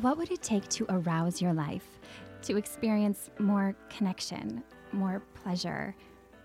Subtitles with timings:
[0.00, 1.84] What would it take to arouse your life,
[2.42, 5.92] to experience more connection, more pleasure,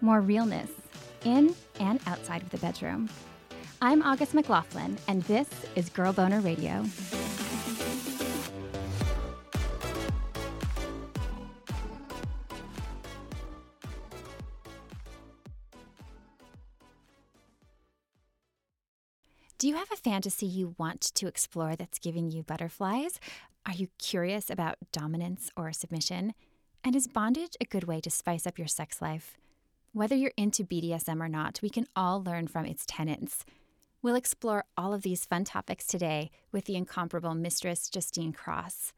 [0.02, 0.72] more realness
[1.24, 3.10] in and outside of the bedroom?
[3.80, 6.84] I'm August McLaughlin, and this is Girl Boner Radio.
[19.60, 23.18] Do you have a fantasy you want to explore that's giving you butterflies?
[23.66, 26.34] Are you curious about dominance or submission?
[26.84, 29.38] And is bondage a good way to spice up your sex life?
[29.94, 33.46] Whether you're into BDSM or not, we can all learn from its tenets.
[34.02, 38.92] We'll explore all of these fun topics today with the incomparable Mistress Justine Cross.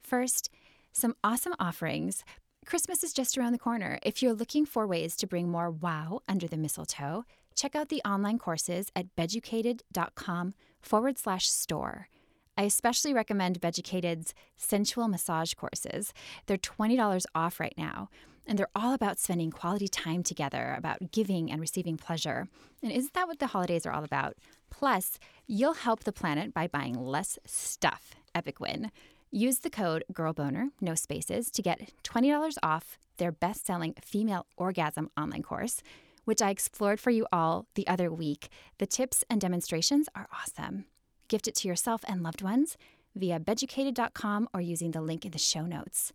[0.00, 0.48] First,
[0.92, 2.24] some awesome offerings.
[2.64, 3.98] Christmas is just around the corner.
[4.04, 7.24] If you're looking for ways to bring more wow under the mistletoe,
[7.56, 12.08] check out the online courses at beducated.com forward slash store.
[12.56, 16.12] I especially recommend Beducated's sensual massage courses.
[16.46, 18.10] They're $20 off right now,
[18.46, 22.48] and they're all about spending quality time together, about giving and receiving pleasure.
[22.82, 24.36] And isn't that what the holidays are all about?
[24.70, 28.14] Plus, you'll help the planet by buying less stuff.
[28.34, 28.90] Epic win.
[29.30, 35.10] Use the code GIRLBONER, no spaces, to get $20 off their best selling female orgasm
[35.16, 35.82] online course
[36.24, 38.48] which I explored for you all the other week.
[38.78, 40.86] The tips and demonstrations are awesome.
[41.28, 42.76] Gift it to yourself and loved ones
[43.14, 46.12] via beducated.com or using the link in the show notes.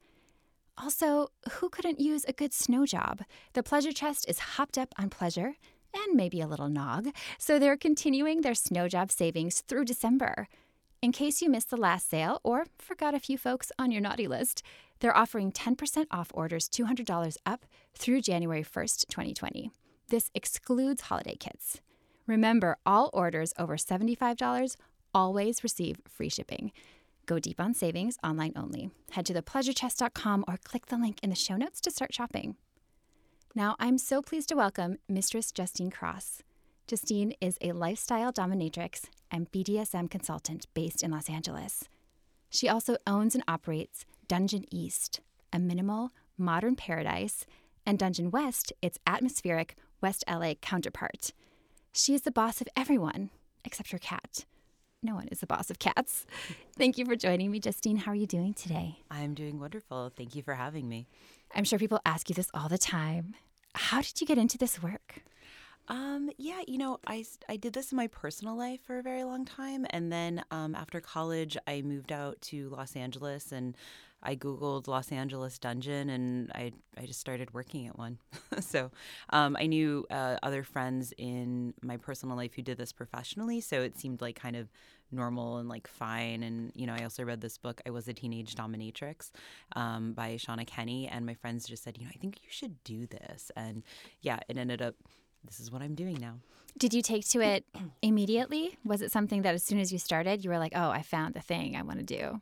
[0.77, 3.21] Also, who couldn't use a good snow job?
[3.53, 5.55] The Pleasure Chest is hopped up on pleasure
[5.93, 10.47] and maybe a little nog, so they're continuing their snow job savings through December.
[11.01, 14.27] In case you missed the last sale or forgot a few folks on your naughty
[14.27, 14.61] list,
[14.99, 19.71] they're offering 10% off orders $200 up through January 1st, 2020.
[20.09, 21.81] This excludes holiday kits.
[22.27, 24.75] Remember, all orders over $75
[25.13, 26.71] always receive free shipping.
[27.25, 28.89] Go deep on savings, online only.
[29.11, 32.55] Head to thepleasurechest.com or click the link in the show notes to start shopping.
[33.55, 36.43] Now, I'm so pleased to welcome Mistress Justine Cross.
[36.87, 41.83] Justine is a lifestyle dominatrix and BDSM consultant based in Los Angeles.
[42.49, 45.19] She also owns and operates Dungeon East,
[45.53, 47.45] a minimal, modern paradise,
[47.85, 51.33] and Dungeon West, its atmospheric, West LA counterpart.
[51.91, 53.29] She is the boss of everyone
[53.65, 54.45] except her cat.
[55.01, 56.25] No one is the boss of cats.
[56.77, 57.97] Thank you for joining me, Justine.
[57.97, 58.99] How are you doing today?
[59.09, 60.11] I'm doing wonderful.
[60.15, 61.07] Thank you for having me.
[61.55, 63.35] I'm sure people ask you this all the time.
[63.75, 65.23] How did you get into this work?
[65.87, 69.23] Um, yeah, you know, I, I did this in my personal life for a very
[69.23, 69.85] long time.
[69.89, 73.77] And then um, after college, I moved out to Los Angeles and
[74.21, 78.19] I Googled Los Angeles dungeon and I, I just started working at one.
[78.59, 78.91] so
[79.29, 83.61] um, I knew uh, other friends in my personal life who did this professionally.
[83.61, 84.67] So it seemed like kind of
[85.11, 86.43] normal and like fine.
[86.43, 89.31] And, you know, I also read this book, I Was a Teenage Dominatrix
[89.75, 91.07] um, by Shawna Kenney.
[91.07, 93.51] And my friends just said, you know, I think you should do this.
[93.55, 93.83] And
[94.21, 94.95] yeah, it ended up
[95.45, 96.35] this is what I'm doing now.
[96.77, 97.65] Did you take to it
[98.01, 98.77] immediately?
[98.83, 101.33] Was it something that as soon as you started, you were like, "Oh, I found
[101.33, 102.41] the thing I want to do"?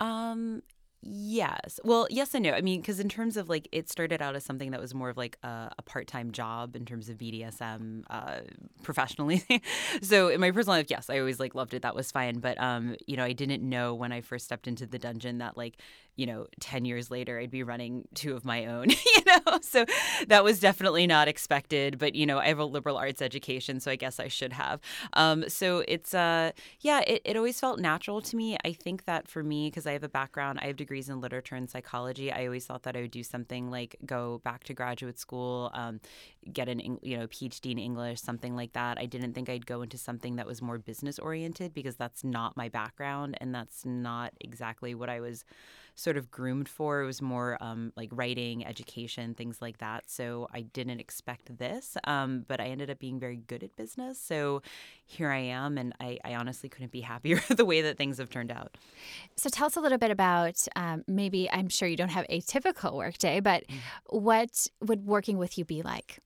[0.00, 0.62] Um,
[1.04, 1.80] Yes.
[1.82, 2.52] Well, yes and no.
[2.52, 5.08] I mean, because in terms of like, it started out as something that was more
[5.08, 8.42] of like a, a part time job in terms of BDSM uh,
[8.84, 9.44] professionally.
[10.02, 11.82] so in my personal life, yes, I always like loved it.
[11.82, 12.38] That was fine.
[12.38, 15.56] But, um, you know, I didn't know when I first stepped into the dungeon that
[15.56, 15.76] like,
[16.16, 19.58] you know, 10 years later, I'd be running two of my own, you know?
[19.62, 19.84] So
[20.28, 21.98] that was definitely not expected.
[21.98, 24.80] But, you know, I have a liberal arts education, so I guess I should have.
[25.14, 28.56] Um, so it's, uh, yeah, it, it always felt natural to me.
[28.64, 31.54] I think that for me, because I have a background, I have degrees in literature
[31.54, 35.18] and psychology, I always thought that I would do something like go back to graduate
[35.18, 36.00] school, um,
[36.52, 38.98] get an you know PhD in English, something like that.
[38.98, 42.56] I didn't think I'd go into something that was more business oriented because that's not
[42.56, 45.44] my background and that's not exactly what I was
[46.02, 47.02] sort of groomed for.
[47.02, 50.10] It was more um, like writing, education, things like that.
[50.10, 54.18] So I didn't expect this, um, but I ended up being very good at business.
[54.18, 54.62] So
[55.06, 58.18] here I am, and I, I honestly couldn't be happier with the way that things
[58.18, 58.76] have turned out.
[59.36, 62.40] So tell us a little bit about um, maybe I'm sure you don't have a
[62.40, 63.76] typical workday, but mm.
[64.06, 66.18] what would working with you be like?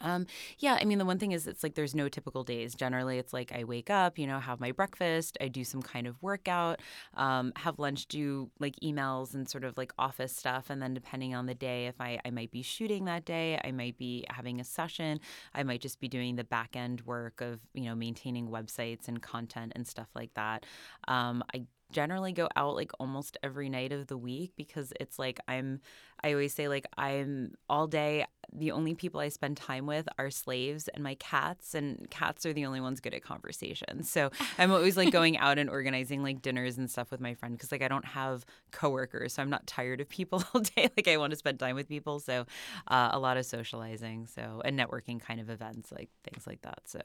[0.00, 0.26] Um,
[0.58, 2.74] yeah, I mean, the one thing is it's like there's no typical days.
[2.74, 6.06] Generally, it's like I wake up, you know, have my breakfast, I do some kind
[6.06, 6.80] of workout,
[7.14, 10.70] um, have lunch, do like emails and sort of like office stuff.
[10.70, 13.72] And then depending on the day, if I, I might be shooting that day, I
[13.72, 15.20] might be having a session,
[15.54, 19.20] I might just be doing the back end work of, you know, maintaining websites and
[19.22, 20.64] content and stuff like that.
[21.06, 25.40] Um, I generally go out like almost every night of the week because it's like
[25.48, 25.80] I'm
[26.22, 30.30] I always say like I'm all day the only people I spend time with are
[30.30, 34.02] slaves and my cats and cats are the only ones good at conversation.
[34.04, 37.54] So I'm always like going out and organizing like dinners and stuff with my friend
[37.54, 41.08] because like I don't have coworkers so I'm not tired of people all day like
[41.08, 42.46] I want to spend time with people so
[42.88, 46.80] uh, a lot of socializing so and networking kind of events like things like that
[46.86, 47.00] so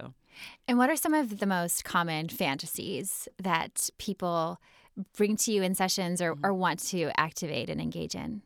[0.67, 4.59] And what are some of the most common fantasies that people
[5.15, 8.41] bring to you in sessions or, or want to activate and engage in?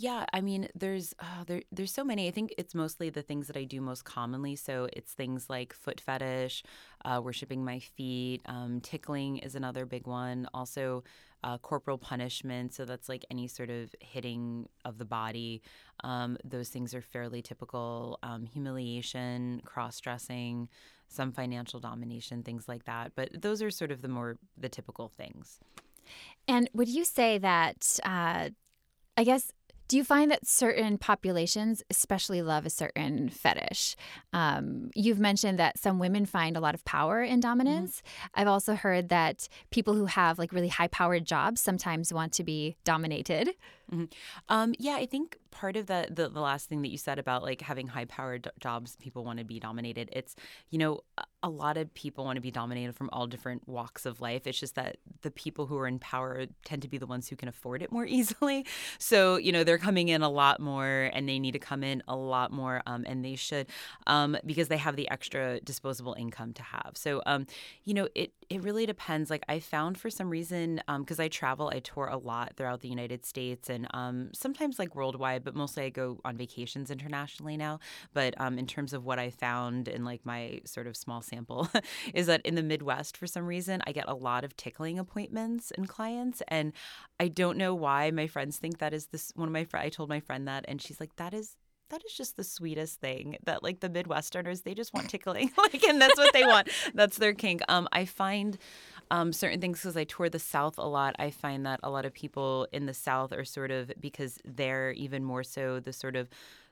[0.00, 2.28] Yeah, I mean, there's uh, there there's so many.
[2.28, 4.54] I think it's mostly the things that I do most commonly.
[4.54, 6.62] So it's things like foot fetish,
[7.04, 10.48] uh, worshiping my feet, um, tickling is another big one.
[10.54, 11.02] Also,
[11.42, 12.74] uh, corporal punishment.
[12.74, 15.62] So that's like any sort of hitting of the body.
[16.04, 18.20] Um, those things are fairly typical.
[18.22, 20.68] Um, humiliation, cross dressing,
[21.08, 23.16] some financial domination, things like that.
[23.16, 25.58] But those are sort of the more the typical things.
[26.46, 28.50] And would you say that, uh,
[29.16, 29.50] I guess,
[29.88, 33.96] do you find that certain populations especially love a certain fetish?
[34.34, 38.02] Um, you've mentioned that some women find a lot of power in dominance.
[38.02, 38.40] Mm-hmm.
[38.40, 42.44] I've also heard that people who have like really high powered jobs sometimes want to
[42.44, 43.54] be dominated.
[43.92, 44.04] Mm-hmm.
[44.48, 47.42] Um, yeah, I think part of the, the, the last thing that you said about
[47.42, 50.10] like having high powered jobs, people want to be dominated.
[50.12, 50.36] It's
[50.70, 51.00] you know
[51.42, 54.46] a lot of people want to be dominated from all different walks of life.
[54.46, 57.36] It's just that the people who are in power tend to be the ones who
[57.36, 58.66] can afford it more easily.
[58.98, 62.02] So you know they're coming in a lot more, and they need to come in
[62.06, 63.68] a lot more, um, and they should
[64.06, 66.92] um, because they have the extra disposable income to have.
[66.94, 67.46] So um,
[67.84, 69.30] you know it it really depends.
[69.30, 72.80] Like I found for some reason because um, I travel, I tour a lot throughout
[72.80, 76.90] the United States and and um, sometimes like worldwide, but mostly I go on vacations
[76.90, 77.78] internationally now.
[78.12, 81.68] But um, in terms of what I found in like my sort of small sample,
[82.14, 85.70] is that in the Midwest, for some reason, I get a lot of tickling appointments
[85.76, 86.72] and clients, and
[87.20, 88.10] I don't know why.
[88.10, 89.86] My friends think that is this one of my friends.
[89.86, 91.56] I told my friend that, and she's like, "That is
[91.90, 95.82] that is just the sweetest thing that like the midwesterners they just want tickling like
[95.84, 98.58] and that's what they want that's their kink um i find
[99.10, 101.16] um, certain things because I tour the South a lot.
[101.18, 104.92] I find that a lot of people in the South are sort of because they're
[104.92, 106.28] even more so the sort of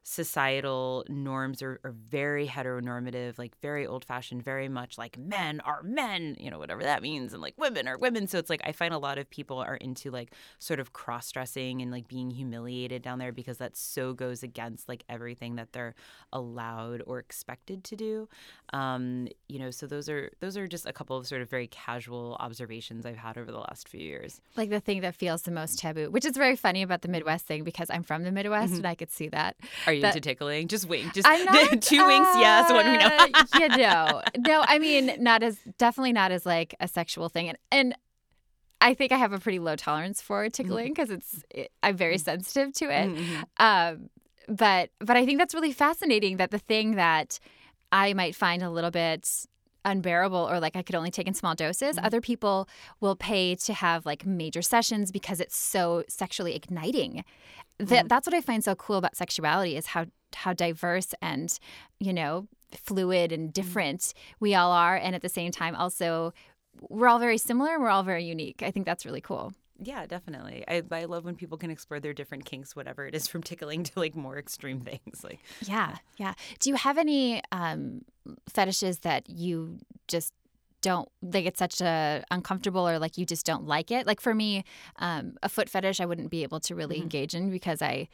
[0.08, 5.82] societal norms are, are very heteronormative, like very old fashioned, very much like men are
[5.82, 8.28] men, you know, whatever that means, and like women are women.
[8.28, 11.32] So it's like I find a lot of people are into like sort of cross
[11.32, 15.72] dressing and like being humiliated down there because that so goes against like everything that
[15.72, 15.96] they're
[16.32, 18.28] allowed or expected to do.
[18.72, 21.66] Um, you know, so those are those are just a couple of sort of very
[21.66, 24.40] casual observations I've had over the last few years.
[24.56, 27.44] Like the thing that feels the most taboo, which is very funny about the Midwest
[27.44, 28.76] thing because I'm from the Midwest mm-hmm.
[28.76, 29.56] and I could see that.
[29.88, 30.68] Are you that, into tickling?
[30.68, 31.12] Just wink.
[31.14, 33.26] Just not, two uh, winks, yes, one we know.
[33.60, 37.58] you know, no, I mean, not as definitely not as like a sexual thing, and
[37.70, 37.94] and
[38.80, 41.18] I think I have a pretty low tolerance for tickling because mm-hmm.
[41.18, 42.24] it's it, I'm very mm-hmm.
[42.24, 43.08] sensitive to it.
[43.08, 43.42] Mm-hmm.
[43.58, 44.10] Um,
[44.48, 47.38] but but I think that's really fascinating that the thing that
[47.92, 49.46] I might find a little bit
[49.84, 51.96] unbearable or like I could only take in small doses.
[51.96, 52.04] Mm-hmm.
[52.04, 52.68] Other people
[53.00, 57.24] will pay to have like major sessions because it's so sexually igniting
[57.78, 58.06] that mm-hmm.
[58.08, 61.58] that's what I find so cool about sexuality is how how diverse and
[62.00, 63.52] you know fluid and mm-hmm.
[63.52, 66.32] different we all are, and at the same time also
[66.88, 67.80] we're all very similar.
[67.80, 68.62] We're all very unique.
[68.62, 69.52] I think that's really cool.
[69.82, 70.64] Yeah, definitely.
[70.66, 73.84] I, I love when people can explore their different kinks, whatever it is, from tickling
[73.84, 75.22] to like more extreme things.
[75.22, 76.34] Like yeah, yeah.
[76.60, 78.02] Do you have any um,
[78.48, 80.32] fetishes that you just
[80.86, 84.06] don't like it's such a uncomfortable or like you just don't like it.
[84.06, 84.64] Like for me
[85.00, 87.02] um, a foot fetish i wouldn't be able to really mm-hmm.
[87.02, 88.08] engage in because I,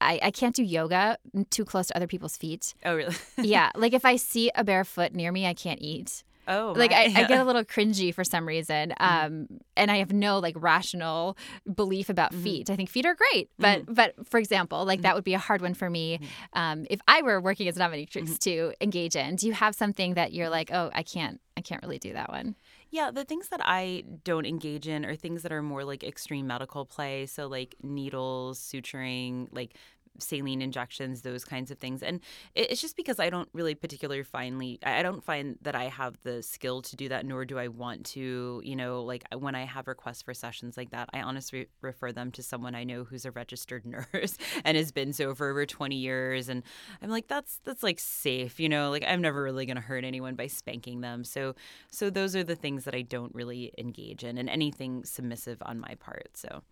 [0.00, 1.18] I i can't do yoga
[1.50, 2.74] too close to other people's feet.
[2.86, 3.14] Oh really?
[3.36, 6.92] Yeah like if i see a bare foot near me i can't eat Oh, like
[6.92, 9.04] I, I, get a little cringy for some reason, mm-hmm.
[9.26, 9.56] um, mm-hmm.
[9.76, 11.36] and I have no like rational
[11.72, 12.42] belief about mm-hmm.
[12.42, 12.70] feet.
[12.70, 13.94] I think feet are great, but mm-hmm.
[13.94, 15.14] but for example, like that mm-hmm.
[15.14, 16.58] would be a hard one for me mm-hmm.
[16.60, 19.36] um, if I were working as a dominatrix to engage in.
[19.36, 22.30] Do you have something that you're like, oh, I can't, I can't really do that
[22.30, 22.56] one?
[22.90, 26.48] Yeah, the things that I don't engage in are things that are more like extreme
[26.48, 27.26] medical play.
[27.26, 29.76] So, like needles, suturing, like
[30.18, 32.02] saline injections, those kinds of things.
[32.02, 32.20] And
[32.54, 36.42] it's just because I don't really particularly finally, I don't find that I have the
[36.42, 38.60] skill to do that, nor do I want to.
[38.64, 42.30] You know, like when I have requests for sessions like that, I honestly refer them
[42.32, 45.96] to someone I know who's a registered nurse and has been so for over 20
[45.96, 46.48] years.
[46.48, 46.62] And
[47.02, 50.04] I'm like, that's that's like safe, you know, like I'm never really going to hurt
[50.04, 51.24] anyone by spanking them.
[51.24, 51.54] So
[51.90, 55.80] so those are the things that I don't really engage in, and anything submissive on
[55.80, 56.30] my part.
[56.34, 56.62] So.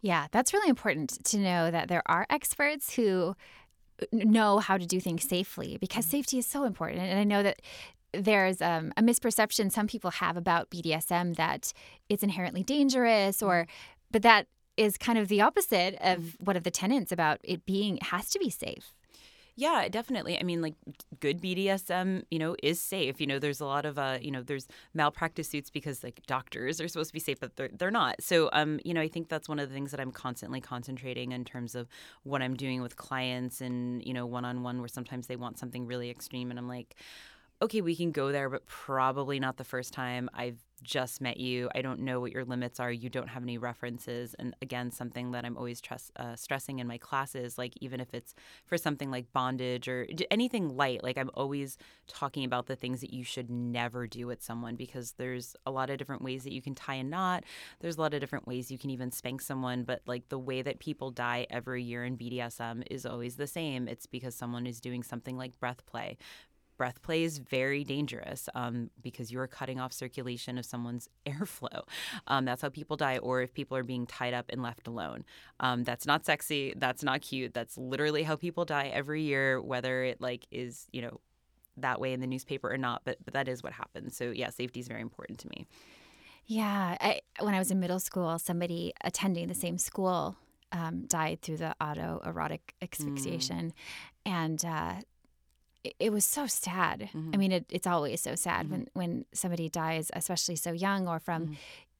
[0.00, 3.34] Yeah, that's really important to know that there are experts who
[4.12, 6.18] know how to do things safely because mm-hmm.
[6.18, 7.00] safety is so important.
[7.00, 7.60] And I know that
[8.12, 11.72] there's um, a misperception some people have about BDSM that
[12.08, 13.66] it's inherently dangerous, or
[14.10, 17.96] but that is kind of the opposite of one of the tenets about it being
[17.96, 18.94] it has to be safe.
[19.54, 20.38] Yeah, definitely.
[20.40, 20.74] I mean, like
[21.20, 23.20] good BDSM, you know, is safe.
[23.20, 26.80] You know, there's a lot of, uh, you know, there's malpractice suits because like doctors
[26.80, 28.22] are supposed to be safe, but they're they're not.
[28.22, 31.32] So, um, you know, I think that's one of the things that I'm constantly concentrating
[31.32, 31.86] in terms of
[32.22, 35.58] what I'm doing with clients and you know, one on one, where sometimes they want
[35.58, 36.96] something really extreme, and I'm like,
[37.62, 40.28] okay, we can go there, but probably not the first time.
[40.34, 41.70] I've just met you.
[41.74, 42.90] I don't know what your limits are.
[42.90, 44.34] You don't have any references.
[44.38, 48.12] And again, something that I'm always trust, uh, stressing in my classes, like even if
[48.12, 48.34] it's
[48.66, 51.78] for something like bondage or anything light, like I'm always
[52.08, 55.90] talking about the things that you should never do with someone because there's a lot
[55.90, 57.44] of different ways that you can tie a knot.
[57.80, 59.84] There's a lot of different ways you can even spank someone.
[59.84, 63.88] But like the way that people die every year in BDSM is always the same.
[63.88, 66.18] It's because someone is doing something like breath play,
[66.76, 71.82] breath play is very dangerous um, because you're cutting off circulation of someone's airflow.
[72.26, 75.24] Um, that's how people die, or if people are being tied up and left alone.
[75.60, 76.74] Um, that's not sexy.
[76.76, 77.54] That's not cute.
[77.54, 81.20] That's literally how people die every year, whether it like is you know
[81.78, 83.02] that way in the newspaper or not.
[83.04, 84.16] But but that is what happens.
[84.16, 85.66] So yeah, safety is very important to me.
[86.46, 90.36] Yeah, I, when I was in middle school, somebody attending the same school
[90.72, 94.32] um, died through the autoerotic asphyxiation, mm.
[94.32, 94.94] and uh,
[95.98, 97.00] it was so sad.
[97.00, 97.30] Mm-hmm.
[97.34, 98.72] I mean, it, it's always so sad mm-hmm.
[98.72, 101.42] when when somebody dies, especially so young or from.
[101.42, 101.54] Mm-hmm.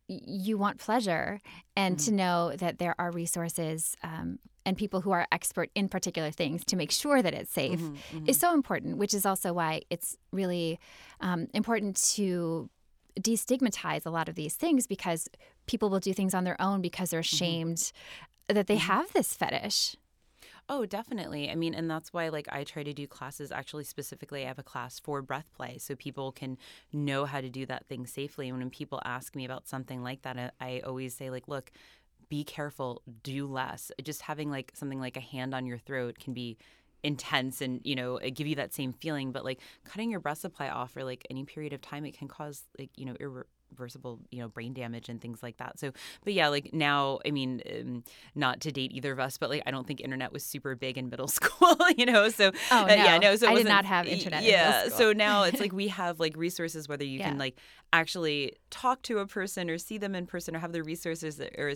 [0.09, 1.41] You want pleasure,
[1.75, 2.17] and to mm-hmm.
[2.17, 6.77] know that there are resources um, and people who are expert in particular things to
[6.77, 7.95] make sure that it's safe mm-hmm.
[7.95, 8.33] is mm-hmm.
[8.33, 8.99] so important.
[8.99, 10.79] Which is also why it's really
[11.21, 12.69] um, important to
[13.21, 15.29] destigmatize a lot of these things because
[15.67, 17.93] people will do things on their own because they're ashamed
[18.49, 19.97] that they have this fetish.
[20.69, 21.51] Oh, definitely.
[21.51, 24.59] I mean, and that's why like I try to do classes actually specifically I have
[24.59, 26.57] a class for breath play so people can
[26.93, 28.49] know how to do that thing safely.
[28.49, 31.71] And when people ask me about something like that, I, always say like, look,
[32.29, 33.93] be careful, do less.
[34.03, 36.57] Just having like something like a hand on your throat can be
[37.05, 40.69] intense and you know give you that same feeling but like cutting your breath supply
[40.69, 43.43] off for like any period of time it can cause like you know irre-
[43.73, 45.79] reversible, you know, brain damage and things like that.
[45.79, 45.93] So,
[46.25, 49.63] but yeah, like now, I mean, um, not to date either of us, but like
[49.67, 52.29] I don't think internet was super big in middle school, you know.
[52.29, 52.93] So, oh, no.
[52.93, 54.43] Uh, yeah, no, so I did not have internet.
[54.43, 57.29] Yeah, so now it's like we have like resources whether you yeah.
[57.29, 57.59] can like
[57.93, 61.73] actually talk to a person or see them in person or have the resources or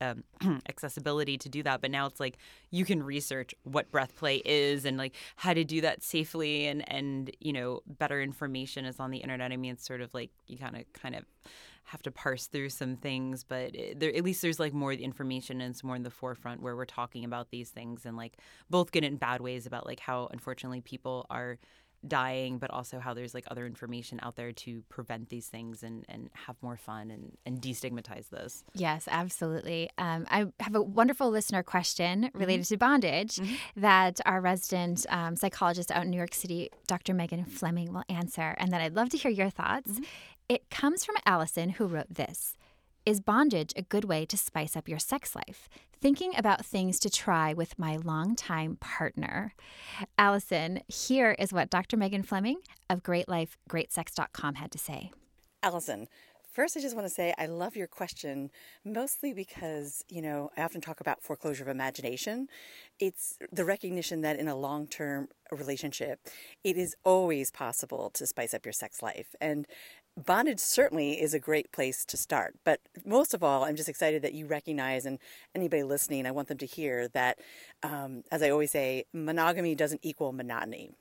[0.00, 0.24] um,
[0.68, 1.80] accessibility to do that.
[1.80, 2.38] But now it's like
[2.70, 6.88] you can research what breath play is and like how to do that safely and
[6.90, 9.52] and you know better information is on the internet.
[9.52, 11.15] I mean, it's sort of like you kind of kind of
[11.84, 15.60] have to parse through some things, but it, there, at least there's like more information
[15.60, 18.90] and it's more in the forefront where we're talking about these things and like both
[18.90, 21.58] good and bad ways about like how unfortunately people are
[22.06, 26.04] dying, but also how there's like other information out there to prevent these things and,
[26.08, 28.64] and have more fun and, and destigmatize this.
[28.74, 29.90] Yes, absolutely.
[29.98, 32.38] Um, I have a wonderful listener question mm-hmm.
[32.38, 32.74] related mm-hmm.
[32.74, 33.80] to bondage mm-hmm.
[33.80, 37.14] that our resident um, psychologist out in New York City, Dr.
[37.14, 38.54] Megan Fleming, will answer.
[38.58, 39.92] And then I'd love to hear your thoughts.
[39.92, 40.04] Mm-hmm.
[40.48, 42.56] It comes from Allison, who wrote this.
[43.04, 45.68] Is bondage a good way to spice up your sex life?
[46.00, 49.54] Thinking about things to try with my longtime partner.
[50.16, 51.96] Allison, here is what Dr.
[51.96, 55.10] Megan Fleming of GreatLifeGreatSex.com had to say.
[55.64, 56.06] Allison,
[56.56, 58.50] First, I just want to say I love your question,
[58.82, 62.48] mostly because, you know, I often talk about foreclosure of imagination.
[62.98, 66.18] It's the recognition that in a long term relationship,
[66.64, 69.36] it is always possible to spice up your sex life.
[69.38, 69.66] And
[70.16, 72.54] bondage certainly is a great place to start.
[72.64, 75.18] But most of all, I'm just excited that you recognize, and
[75.54, 77.38] anybody listening, I want them to hear that,
[77.82, 80.92] um, as I always say, monogamy doesn't equal monotony.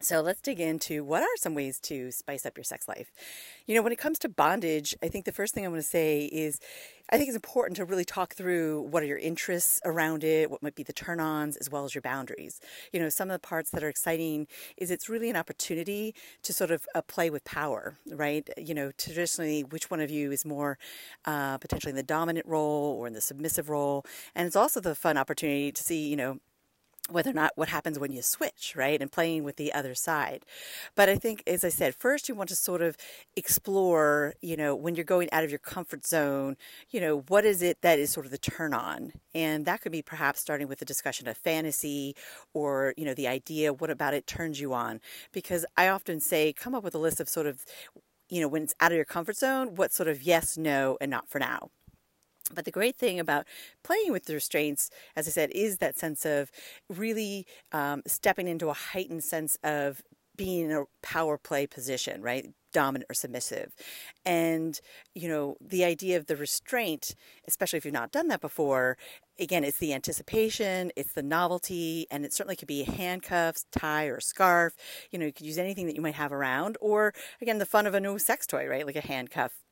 [0.00, 3.10] So let's dig into what are some ways to spice up your sex life.
[3.66, 5.88] You know, when it comes to bondage, I think the first thing I want to
[5.88, 6.60] say is
[7.10, 10.62] I think it's important to really talk through what are your interests around it, what
[10.62, 12.60] might be the turn ons, as well as your boundaries.
[12.92, 14.46] You know, some of the parts that are exciting
[14.76, 18.48] is it's really an opportunity to sort of uh, play with power, right?
[18.56, 20.78] You know, traditionally, which one of you is more
[21.26, 24.04] uh, potentially in the dominant role or in the submissive role?
[24.34, 26.40] And it's also the fun opportunity to see, you know,
[27.10, 29.00] whether or not what happens when you switch, right?
[29.00, 30.44] And playing with the other side.
[30.94, 32.96] But I think, as I said, first you want to sort of
[33.36, 36.56] explore, you know, when you're going out of your comfort zone,
[36.90, 39.12] you know, what is it that is sort of the turn on?
[39.34, 42.16] And that could be perhaps starting with a discussion of fantasy
[42.54, 45.00] or, you know, the idea, what about it turns you on?
[45.32, 47.66] Because I often say, come up with a list of sort of,
[48.30, 51.10] you know, when it's out of your comfort zone, what sort of yes, no, and
[51.10, 51.70] not for now.
[52.52, 53.46] But the great thing about
[53.82, 56.50] playing with the restraints, as I said, is that sense of
[56.88, 60.02] really um, stepping into a heightened sense of
[60.36, 62.50] being in a power play position, right?
[62.72, 63.72] Dominant or submissive.
[64.26, 64.80] And,
[65.14, 67.14] you know, the idea of the restraint,
[67.46, 68.98] especially if you've not done that before,
[69.38, 74.20] again, it's the anticipation, it's the novelty, and it certainly could be handcuffs, tie, or
[74.20, 74.74] scarf.
[75.10, 77.86] You know, you could use anything that you might have around, or again, the fun
[77.86, 78.84] of a new sex toy, right?
[78.84, 79.63] Like a handcuff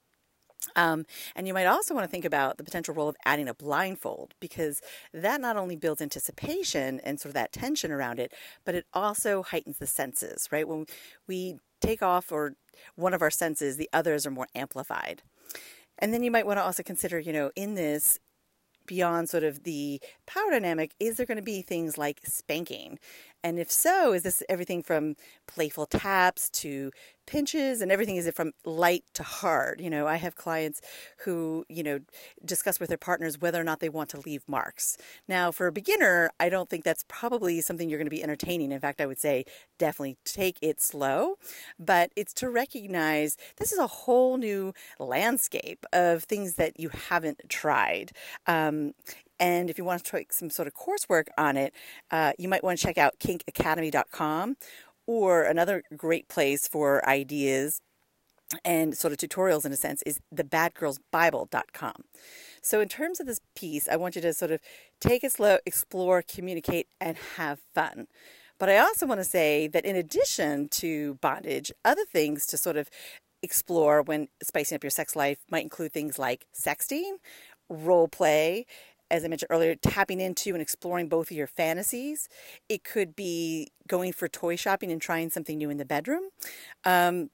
[0.77, 1.05] um,
[1.35, 4.35] and you might also want to think about the potential role of adding a blindfold
[4.41, 4.81] because
[5.13, 8.33] that not only builds anticipation and sort of that tension around it,
[8.65, 10.67] but it also heightens the senses, right?
[10.69, 10.87] When
[11.27, 12.55] we take off or
[12.95, 15.23] one of our senses, the others are more amplified.
[15.99, 18.19] And then you might want to also consider, you know, in this,
[18.87, 22.99] beyond sort of the power dynamic, is there going to be things like spanking?
[23.45, 26.93] And if so, is this everything from playful taps to
[27.27, 28.17] pinches and everything?
[28.17, 29.81] Is it from light to hard?
[29.81, 30.81] You know, I have clients
[31.19, 32.01] who, you know,
[32.45, 34.97] discuss with their partners whether or not they want to leave marks.
[35.29, 38.73] Now, for a beginner, I don't think that's probably something you're going to be entertaining.
[38.73, 39.45] In fact, I would say
[39.79, 41.37] definitely take it slow,
[41.79, 47.41] but it's to recognize this is a whole new landscape of things that you haven't
[47.49, 48.13] tried.
[48.47, 48.93] Um,
[49.43, 51.75] and if you want to take some sort of coursework on it,
[52.13, 54.57] uh, you might want to check out kinkacademy.com
[55.09, 57.81] or another great place for ideas
[58.65, 62.05] and sort of tutorials in a sense is thebadgirlsbible.com.
[62.63, 64.61] So in terms of this piece, I want you to sort of
[65.01, 68.07] take it slow, explore, communicate, and have fun.
[68.61, 72.77] But I also want to say that in addition to bondage, other things to sort
[72.77, 72.89] of
[73.43, 77.17] explore when spicing up your sex life might include things like sexting,
[77.69, 78.67] role play,
[79.13, 82.29] as I mentioned earlier, tapping into and exploring both of your fantasies.
[82.69, 86.23] It could be going for toy shopping and trying something new in the bedroom.
[86.85, 87.29] Um,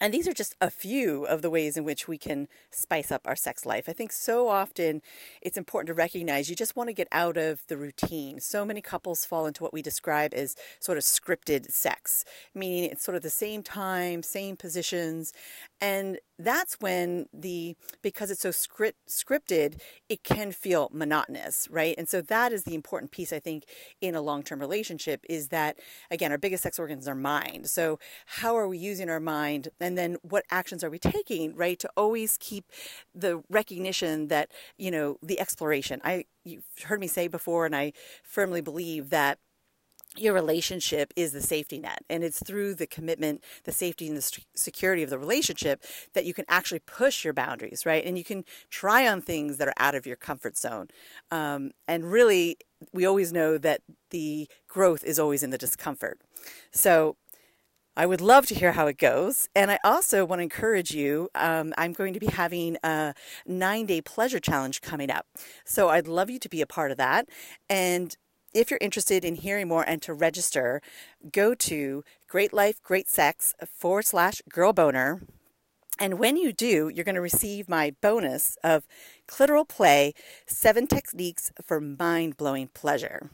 [0.00, 3.26] and these are just a few of the ways in which we can spice up
[3.26, 3.88] our sex life.
[3.88, 5.00] I think so often
[5.40, 8.40] it's important to recognize you just want to get out of the routine.
[8.40, 12.24] So many couples fall into what we describe as sort of scripted sex,
[12.54, 15.32] meaning it's sort of the same time, same positions.
[15.80, 21.94] And that's when the, because it's so script, scripted, it can feel monotonous, right?
[21.96, 23.64] And so that is the important piece, I think,
[24.00, 25.78] in a long term relationship is that,
[26.10, 27.68] again, our biggest sex organs are mind.
[27.68, 29.68] So how are we using our mind?
[29.80, 32.64] and then what actions are we taking right to always keep
[33.14, 37.92] the recognition that you know the exploration i you've heard me say before and i
[38.22, 39.38] firmly believe that
[40.18, 44.40] your relationship is the safety net and it's through the commitment the safety and the
[44.54, 45.82] security of the relationship
[46.14, 49.68] that you can actually push your boundaries right and you can try on things that
[49.68, 50.88] are out of your comfort zone
[51.30, 52.56] um, and really
[52.92, 56.20] we always know that the growth is always in the discomfort
[56.72, 57.16] so
[57.98, 59.48] I would love to hear how it goes.
[59.54, 61.30] And I also want to encourage you.
[61.34, 63.14] Um, I'm going to be having a
[63.46, 65.26] nine day pleasure challenge coming up.
[65.64, 67.26] So I'd love you to be a part of that.
[67.70, 68.14] And
[68.56, 70.80] if you're interested in hearing more and to register,
[71.30, 75.20] go to Great Life, Great Sex forward slash girl boner.
[75.98, 78.86] And when you do, you're going to receive my bonus of
[79.28, 80.14] clitoral play
[80.46, 83.30] seven techniques for mind blowing pleasure.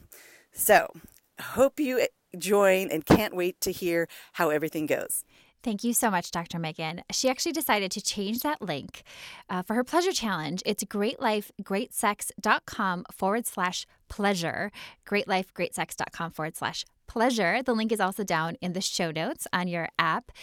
[0.51, 0.91] So,
[1.39, 2.07] hope you eh,
[2.37, 5.23] join and can't wait to hear how everything goes.
[5.63, 6.59] Thank you so much, Dr.
[6.59, 7.03] Megan.
[7.11, 9.03] She actually decided to change that link
[9.49, 10.61] uh, for her pleasure challenge.
[10.65, 14.73] It's greatlifegreatsex.com forward slash pleasure.
[15.07, 17.63] Greatlifegreatsex.com forward slash pleasure.
[17.63, 20.33] The link is also down in the show notes on your app.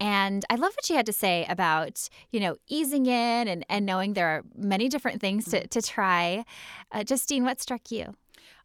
[0.00, 3.84] And I love what she had to say about, you know, easing in and, and
[3.84, 6.46] knowing there are many different things to, to try.
[6.90, 8.14] Uh, Justine, what struck you?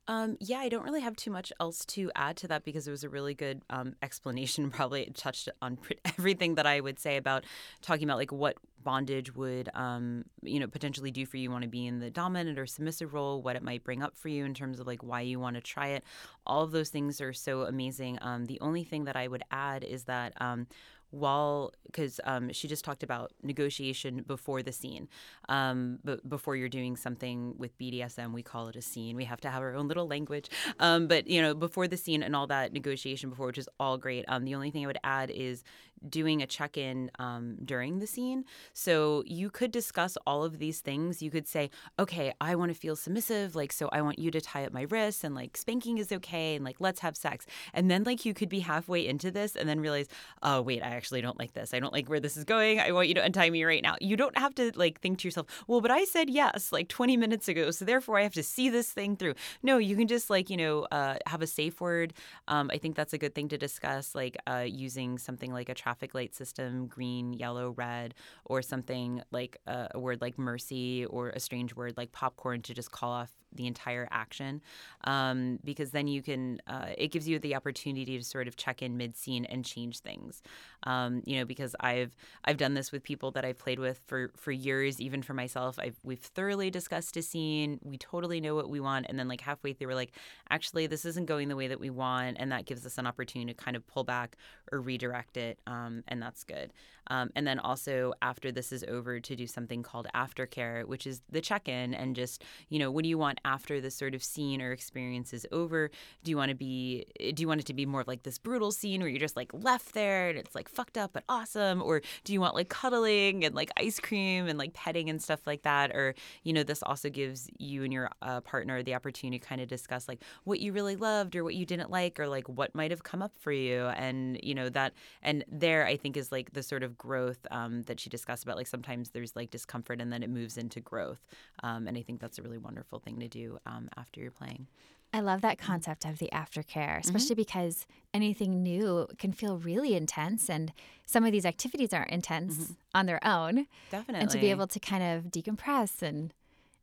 [0.07, 2.91] Um, yeah, I don't really have too much else to add to that because it
[2.91, 4.69] was a really good um, explanation.
[4.71, 7.43] Probably touched on everything that I would say about
[7.81, 11.49] talking about like what bondage would, um, you know, potentially do for you.
[11.49, 13.41] Want to be in the dominant or submissive role?
[13.41, 15.61] What it might bring up for you in terms of like why you want to
[15.61, 16.03] try it.
[16.45, 18.19] All of those things are so amazing.
[18.21, 20.67] Um, the only thing that I would add is that um,
[21.15, 25.07] while because um, she just talked about negotiation before the scene.
[25.49, 29.15] Um, but before you're doing something with bdsm we call it a scene.
[29.15, 30.49] We have to have our own little language.
[30.79, 33.97] Um, but you know before the scene and all that negotiation before which is all
[33.97, 34.25] great.
[34.27, 35.63] Um, the only thing i would add is
[36.07, 38.45] doing a check in um, during the scene.
[38.73, 41.21] So you could discuss all of these things.
[41.21, 43.55] You could say, okay, I want to feel submissive.
[43.55, 46.55] Like, so I want you to tie up my wrists and like spanking is okay.
[46.55, 47.45] And like, let's have sex.
[47.73, 50.07] And then like you could be halfway into this and then realize,
[50.43, 51.73] oh, wait, I actually don't like this.
[51.73, 52.79] I don't like where this is going.
[52.79, 53.95] I want you to untie me right now.
[53.99, 57.17] You don't have to like think to yourself, well, but I said yes like 20
[57.17, 57.71] minutes ago.
[57.71, 59.35] So therefore I have to see this thing through.
[59.63, 62.13] No, you can just like, you know, uh, have a safe word.
[62.47, 65.73] Um, I think that's a good thing to discuss, like uh, using something like a
[65.85, 71.29] traffic light system green, yellow, red, or something like a, a word like mercy or
[71.29, 74.61] a strange word like popcorn to just call off the entire action,
[75.03, 78.81] um, because then you can uh, it gives you the opportunity to sort of check
[78.81, 80.41] in mid scene and change things.
[80.83, 84.31] Um, you know, because I've I've done this with people that I've played with for
[84.35, 85.77] for years, even for myself.
[85.79, 87.79] I've we've thoroughly discussed a scene.
[87.83, 90.13] We totally know what we want, and then like halfway through, we're like,
[90.49, 93.53] actually, this isn't going the way that we want, and that gives us an opportunity
[93.53, 94.37] to kind of pull back
[94.71, 96.71] or redirect it, um, and that's good.
[97.07, 101.21] Um, and then also after this is over, to do something called aftercare, which is
[101.29, 104.23] the check in and just, you know, what do you want after this sort of
[104.23, 105.91] scene or experience is over?
[106.23, 108.39] Do you want to be, do you want it to be more of like this
[108.39, 111.81] brutal scene where you're just like left there and it's like fucked up but awesome?
[111.81, 115.45] Or do you want like cuddling and like ice cream and like petting and stuff
[115.45, 115.91] like that?
[115.91, 119.61] Or, you know, this also gives you and your uh, partner the opportunity to kind
[119.61, 122.73] of discuss like what you really loved or what you didn't like or like what
[122.73, 123.85] might have come up for you.
[123.85, 127.83] And, you know, that, and there I think is like the sort of growth um,
[127.83, 131.21] that she discussed about like sometimes there's like discomfort and then it moves into growth.
[131.61, 133.34] Um, and I think that's a really wonderful thing to do
[133.65, 134.67] um, after you're playing.
[135.13, 137.41] I love that concept of the aftercare, especially mm-hmm.
[137.41, 140.73] because anything new can feel really intense, and
[141.05, 142.73] some of these activities aren't intense mm-hmm.
[142.93, 143.67] on their own.
[143.91, 146.33] Definitely, and to be able to kind of decompress and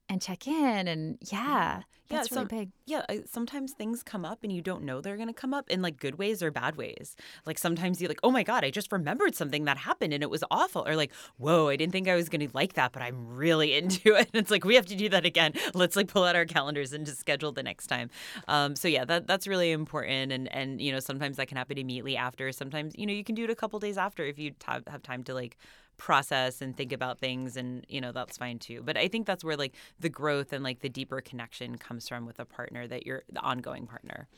[0.09, 2.70] and check in and yeah that's yeah, really big.
[2.87, 5.83] Yeah, sometimes things come up and you don't know they're going to come up in
[5.83, 7.16] like good ways or bad ways.
[7.46, 10.31] Like sometimes you're like, oh my God, I just remembered something that happened and it
[10.31, 10.87] was awful.
[10.87, 13.75] Or like, whoa, I didn't think I was going to like that, but I'm really
[13.77, 14.29] into it.
[14.33, 15.53] And it's like, we have to do that again.
[15.75, 18.11] Let's like pull out our calendars and just schedule the next time.
[18.48, 20.33] Um, so yeah, that that's really important.
[20.33, 22.53] And, and, you know, sometimes that can happen immediately after.
[22.53, 25.03] Sometimes, you know, you can do it a couple days after if you have, have
[25.03, 25.57] time to like
[25.96, 29.44] process and think about things and you know that's fine too but i think that's
[29.44, 33.07] where like the growth and like the deeper connection comes from with a partner that
[33.07, 34.29] you're the ongoing partner.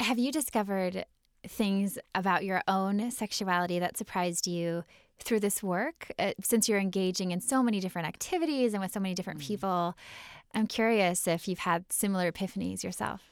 [0.00, 1.04] Have you discovered
[1.46, 4.84] things about your own sexuality that surprised you
[5.20, 6.12] through this work?
[6.18, 9.48] Uh, since you're engaging in so many different activities and with so many different mm-hmm.
[9.48, 9.96] people
[10.54, 13.22] i'm curious if you've had similar epiphanies yourself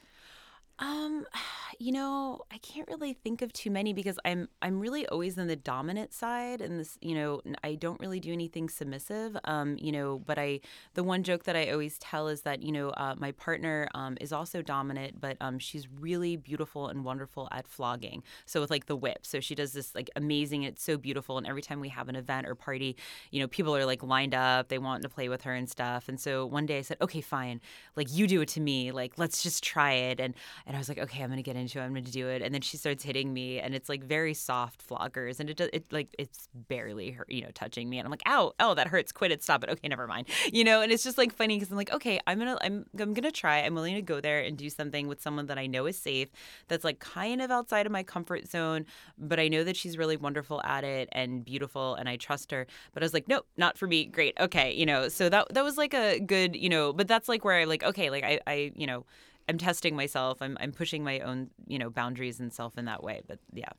[0.79, 1.25] um,
[1.79, 5.47] you know, I can't really think of too many because I'm I'm really always in
[5.47, 9.37] the dominant side, and this, you know, I don't really do anything submissive.
[9.43, 10.61] Um, you know, but I
[10.95, 14.17] the one joke that I always tell is that you know uh, my partner um,
[14.19, 18.23] is also dominant, but um, she's really beautiful and wonderful at flogging.
[18.45, 20.63] So with like the whip, so she does this like amazing.
[20.63, 22.95] It's so beautiful, and every time we have an event or party,
[23.29, 26.09] you know, people are like lined up, they want to play with her and stuff.
[26.09, 27.61] And so one day I said, okay, fine,
[27.95, 30.33] like you do it to me, like let's just try it, and
[30.67, 31.83] and I was like, okay, I'm gonna get into it.
[31.83, 32.41] I'm gonna do it.
[32.41, 35.69] And then she starts hitting me, and it's like very soft floggers, and it does
[35.71, 37.99] it like it's barely you know, touching me.
[37.99, 39.13] And I'm like, ow, oh, that hurts.
[39.13, 39.41] Quit it.
[39.41, 39.69] Stop it.
[39.69, 40.27] Okay, never mind.
[40.51, 43.13] You know, and it's just like funny because I'm like, okay, I'm gonna I'm I'm
[43.13, 43.59] gonna try.
[43.59, 46.29] I'm willing to go there and do something with someone that I know is safe,
[46.67, 48.85] that's like kind of outside of my comfort zone,
[49.17, 52.67] but I know that she's really wonderful at it and beautiful, and I trust her.
[52.93, 54.05] But I was like, nope, not for me.
[54.05, 54.37] Great.
[54.39, 57.45] Okay, you know, so that that was like a good, you know, but that's like
[57.45, 59.05] where I like, okay, like I I you know
[59.47, 60.41] I'm testing myself.
[60.41, 63.21] I'm I'm pushing my own, you know, boundaries and self in that way.
[63.27, 63.69] But yeah.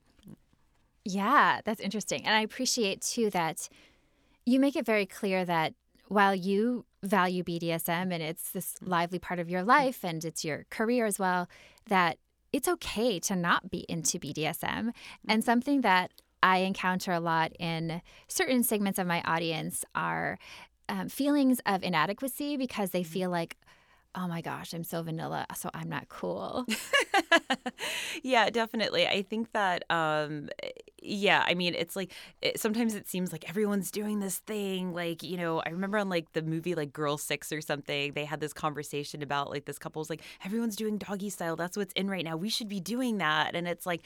[1.04, 2.26] Yeah, that's interesting.
[2.26, 3.68] And I appreciate too that
[4.44, 5.74] you make it very clear that
[6.08, 10.64] while you value BDSM and it's this lively part of your life and it's your
[10.70, 11.48] career as well,
[11.88, 12.18] that
[12.52, 14.92] it's okay to not be into BDSM.
[15.28, 20.38] And something that I encounter a lot in certain segments of my audience are
[20.88, 23.56] um, feelings of inadequacy because they feel like,
[24.18, 26.66] oh my gosh, I'm so vanilla, so I'm not cool.
[28.24, 29.06] yeah, definitely.
[29.06, 30.48] I think that, um,
[31.00, 34.92] yeah, I mean, it's like it, sometimes it seems like everyone's doing this thing.
[34.92, 38.24] Like, you know, I remember on like the movie like Girl Six or something, they
[38.24, 41.54] had this conversation about like this couple's like, everyone's doing doggy style.
[41.54, 42.36] That's what's in right now.
[42.36, 43.54] We should be doing that.
[43.54, 44.02] And it's like,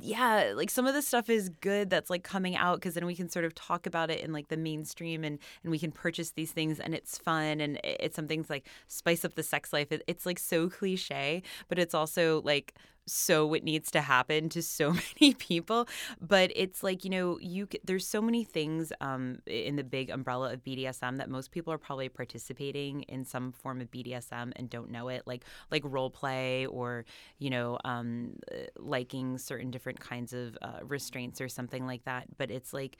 [0.00, 3.14] yeah, like some of the stuff is good that's like coming out because then we
[3.14, 6.30] can sort of talk about it in like the mainstream and, and we can purchase
[6.30, 9.92] these things and it's fun and it's some things like spice up the sex life.
[9.92, 12.74] It, it's like so cliche, but it's also like
[13.06, 15.88] so it needs to happen to so many people
[16.20, 20.52] but it's like you know you there's so many things um, in the big umbrella
[20.52, 24.90] of BDSM that most people are probably participating in some form of BDSM and don't
[24.90, 27.04] know it like like role play or
[27.38, 28.36] you know um,
[28.76, 32.98] liking certain different kinds of uh, restraints or something like that but it's like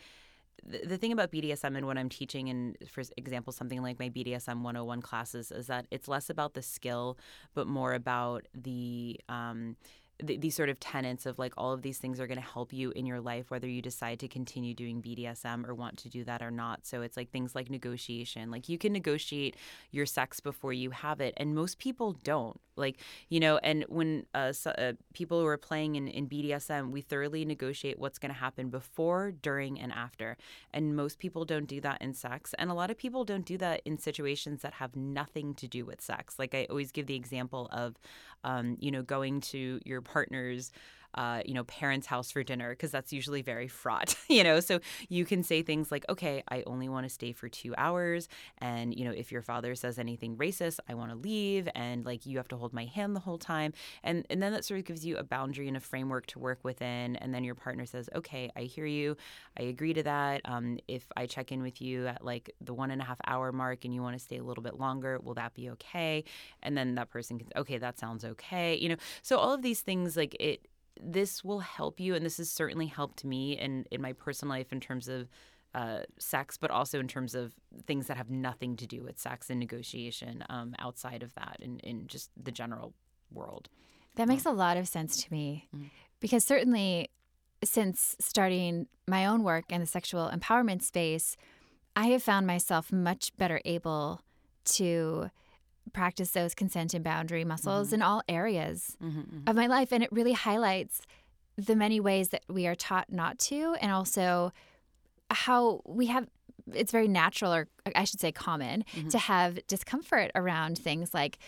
[0.65, 4.63] the, thing about BDSM and what I'm teaching, and for example, something like my BDSM
[4.63, 7.19] 101 classes, is that it's less about the skill,
[7.55, 9.77] but more about the um,
[10.23, 12.91] these sort of tenets of like all of these things are going to help you
[12.93, 16.43] in your life whether you decide to continue doing BDSM or want to do that
[16.43, 16.87] or not.
[16.87, 18.51] So it's like things like negotiation.
[18.51, 19.57] Like you can negotiate
[19.91, 22.61] your sex before you have it and most people don't.
[22.77, 26.91] like you know and when uh, so, uh, people who are playing in, in bdsm
[26.91, 30.37] we thoroughly negotiate what's going to happen before during and after
[30.73, 33.59] and most people don't do that in sex and a lot of people don't do
[33.59, 37.15] that in situations that have nothing to do with sex like i always give the
[37.15, 37.97] example of
[38.45, 40.73] um, you know going to your partner's
[41.15, 44.61] uh, you know, parents' house for dinner because that's usually very fraught, you know.
[44.61, 48.29] So you can say things like, okay, I only want to stay for two hours.
[48.59, 51.69] And, you know, if your father says anything racist, I want to leave.
[51.75, 53.73] And like, you have to hold my hand the whole time.
[54.03, 56.61] And, and then that sort of gives you a boundary and a framework to work
[56.63, 57.17] within.
[57.17, 59.17] And then your partner says, okay, I hear you.
[59.59, 60.41] I agree to that.
[60.45, 63.53] Um, if I check in with you at like the one and a half hour
[63.53, 66.25] mark and you want to stay a little bit longer, will that be okay?
[66.63, 68.77] And then that person can, okay, that sounds okay.
[68.77, 70.67] You know, so all of these things, like it,
[71.01, 74.73] this will help you, and this has certainly helped me in in my personal life
[74.73, 75.29] in terms of
[75.75, 77.55] uh, sex, but also in terms of
[77.87, 81.79] things that have nothing to do with sex and negotiation um, outside of that, in
[81.81, 82.95] in just the general
[83.33, 83.69] world.
[84.17, 85.87] That makes a lot of sense to me, mm-hmm.
[86.21, 87.09] because certainly
[87.65, 91.37] since starting my own work in the sexual empowerment space,
[91.95, 94.21] I have found myself much better able
[94.65, 95.31] to
[95.93, 97.97] practice those consent and boundary muscles mm-hmm.
[97.97, 99.49] in all areas mm-hmm, mm-hmm.
[99.49, 99.93] of my life.
[99.93, 101.03] And it really highlights
[101.57, 104.53] the many ways that we are taught not to, and also
[105.31, 106.27] how we have
[106.73, 109.09] it's very natural, or I should say common, mm-hmm.
[109.09, 111.39] to have discomfort around things like,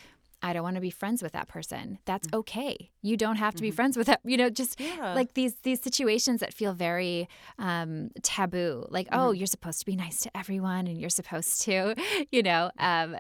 [0.43, 1.99] I don't want to be friends with that person.
[2.05, 2.41] That's mm-hmm.
[2.41, 2.91] okay.
[3.01, 3.77] You don't have to be mm-hmm.
[3.77, 4.21] friends with that.
[4.25, 5.15] You know, just yeah.
[5.15, 8.85] like these these situations that feel very um, taboo.
[8.91, 11.95] Like, oh, you're supposed to be nice to everyone, and you're supposed to,
[12.31, 12.71] you know.
[12.79, 13.17] Um,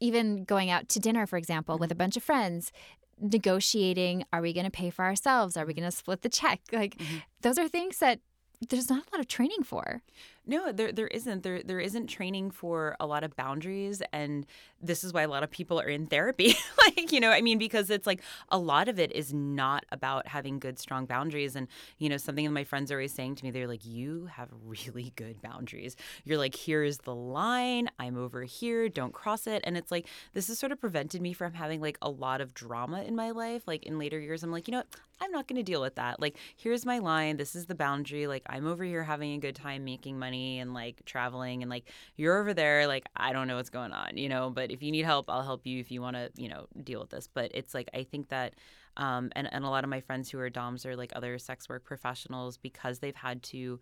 [0.00, 1.98] even going out to dinner, for example, with a mm-hmm.
[1.98, 2.72] bunch of friends,
[3.20, 5.56] negotiating are we going to pay for ourselves?
[5.56, 6.60] Are we going to split the check?
[6.72, 7.18] Like, mm-hmm.
[7.42, 8.20] those are things that
[8.68, 10.02] there's not a lot of training for.
[10.50, 11.44] No, there there isn't.
[11.44, 14.44] There there isn't training for a lot of boundaries and
[14.82, 16.56] this is why a lot of people are in therapy.
[16.78, 20.26] like, you know, I mean because it's like a lot of it is not about
[20.26, 23.44] having good strong boundaries and you know, something that my friends are always saying to
[23.44, 25.94] me they're like you have really good boundaries.
[26.24, 29.62] You're like here's the line, I'm over here, don't cross it.
[29.62, 32.54] And it's like this has sort of prevented me from having like a lot of
[32.54, 33.62] drama in my life.
[33.68, 34.88] Like in later years I'm like, you know what?
[35.22, 36.18] I'm not going to deal with that.
[36.18, 37.36] Like, here's my line.
[37.36, 38.26] This is the boundary.
[38.26, 41.90] Like, I'm over here having a good time making money and like traveling, and like
[42.16, 42.86] you're over there.
[42.86, 44.50] Like, I don't know what's going on, you know.
[44.50, 47.00] But if you need help, I'll help you if you want to, you know, deal
[47.00, 47.28] with this.
[47.32, 48.54] But it's like I think that,
[48.96, 51.68] um, and and a lot of my friends who are DOMs or like other sex
[51.68, 53.80] work professionals because they've had to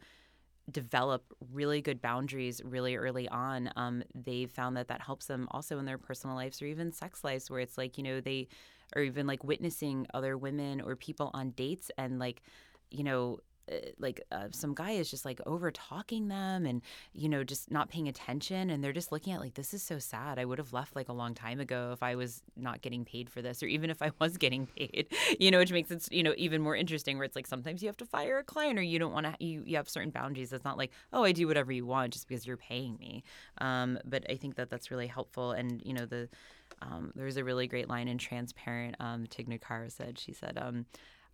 [0.70, 5.78] develop really good boundaries really early on um, they've found that that helps them also
[5.78, 8.46] in their personal lives or even sex lives where it's like you know they
[8.96, 12.42] or even like witnessing other women or people on dates and like
[12.90, 13.38] you know
[13.98, 17.88] like uh, some guy is just like over talking them and you know just not
[17.88, 20.38] paying attention and they're just looking at like this is so sad.
[20.38, 23.30] I would have left like a long time ago if i was not getting paid
[23.30, 25.06] for this or even if i was getting paid.
[25.38, 27.88] You know which makes it you know even more interesting where it's like sometimes you
[27.88, 30.52] have to fire a client or you don't want to you, you have certain boundaries.
[30.52, 33.22] It's not like oh i do whatever you want just because you're paying me.
[33.58, 36.28] Um, but i think that that's really helpful and you know the
[36.82, 38.96] um, there's a really great line in Transparent.
[39.00, 39.48] Um, Tig
[39.88, 40.86] said, she said, um,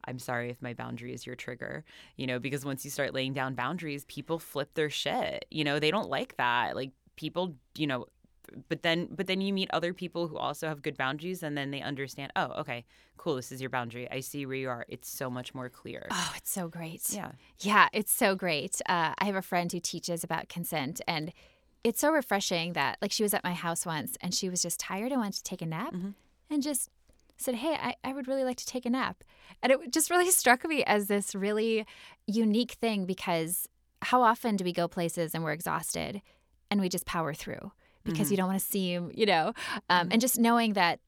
[0.07, 1.85] I'm sorry if my boundary is your trigger,
[2.17, 5.47] you know, because once you start laying down boundaries, people flip their shit.
[5.51, 6.77] You know, they don't like that.
[6.77, 8.07] Like people, you know,
[8.69, 11.71] but then but then you meet other people who also have good boundaries and then
[11.71, 12.85] they understand, oh, okay,
[13.17, 14.11] cool, this is your boundary.
[14.11, 14.85] I see where you are.
[14.88, 16.07] It's so much more clear.
[16.11, 17.03] Oh, it's so great.
[17.11, 17.33] Yeah.
[17.61, 18.81] Yeah, it's so great.
[18.87, 21.33] Uh, I have a friend who teaches about consent and
[21.83, 24.81] it's so refreshing that like she was at my house once and she was just
[24.81, 26.11] tired and wanted to take a nap mm-hmm.
[26.51, 26.90] and just
[27.37, 29.25] said, Hey, I, I would really like to take a nap.
[29.62, 31.87] And it just really struck me as this really
[32.27, 33.68] unique thing because
[34.03, 36.20] how often do we go places and we're exhausted
[36.70, 37.73] and we just power through
[38.05, 38.33] because mm-hmm.
[38.33, 39.53] you don't want to seem, you know,
[39.88, 40.12] um, mm-hmm.
[40.12, 41.01] and just knowing that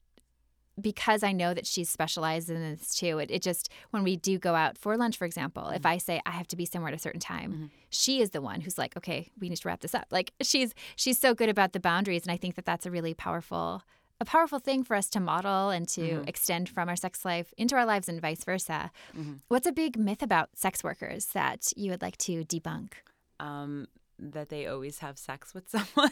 [0.79, 4.37] because I know that she's specialized in this too, it, it just, when we do
[4.37, 5.75] go out for lunch, for example, mm-hmm.
[5.75, 7.65] if I say I have to be somewhere at a certain time, mm-hmm.
[7.89, 10.07] she is the one who's like, okay, we need to wrap this up.
[10.11, 12.23] Like she's, she's so good about the boundaries.
[12.23, 13.83] And I think that that's a really powerful,
[14.19, 16.27] a powerful thing for us to model and to mm-hmm.
[16.27, 18.91] extend from our sex life into our lives and vice versa.
[19.17, 19.33] Mm-hmm.
[19.47, 22.93] What's a big myth about sex workers that you would like to debunk?
[23.39, 23.87] Um,
[24.19, 26.11] that they always have sex with someone.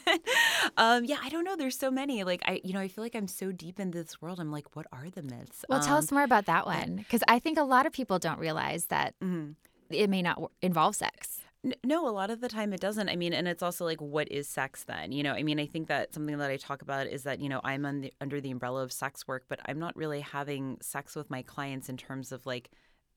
[0.78, 1.56] um, yeah, I don't know.
[1.56, 2.24] There's so many.
[2.24, 4.40] Like I, you know, I feel like I'm so deep into this world.
[4.40, 5.66] I'm like, what are the myths?
[5.68, 7.94] Well, um, tell us um, more about that one because I think a lot of
[7.94, 9.52] people don't realize that mm-hmm.
[9.90, 11.42] it may not involve sex.
[11.84, 13.10] No, a lot of the time it doesn't.
[13.10, 15.12] I mean, and it's also like, what is sex then?
[15.12, 17.50] You know, I mean, I think that something that I talk about is that, you
[17.50, 21.16] know, I'm the, under the umbrella of sex work, but I'm not really having sex
[21.16, 22.70] with my clients in terms of like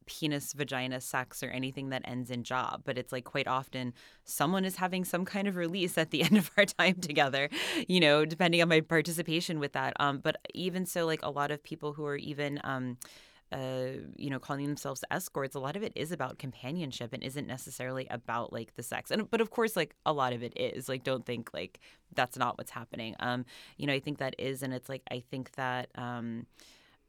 [0.06, 2.82] penis, vagina, sex, or anything that ends in job.
[2.84, 3.92] But it's like quite often
[4.24, 7.50] someone is having some kind of release at the end of our time together,
[7.86, 9.92] you know, depending on my participation with that.
[10.00, 12.96] Um, but even so, like a lot of people who are even, um,
[13.50, 17.46] uh, you know, calling themselves escorts, a lot of it is about companionship and isn't
[17.46, 19.10] necessarily about like the sex.
[19.10, 20.88] And but of course, like a lot of it is.
[20.88, 21.80] Like, don't think like
[22.14, 23.14] that's not what's happening.
[23.20, 23.44] Um,
[23.76, 26.46] you know, I think that is, and it's like I think that um,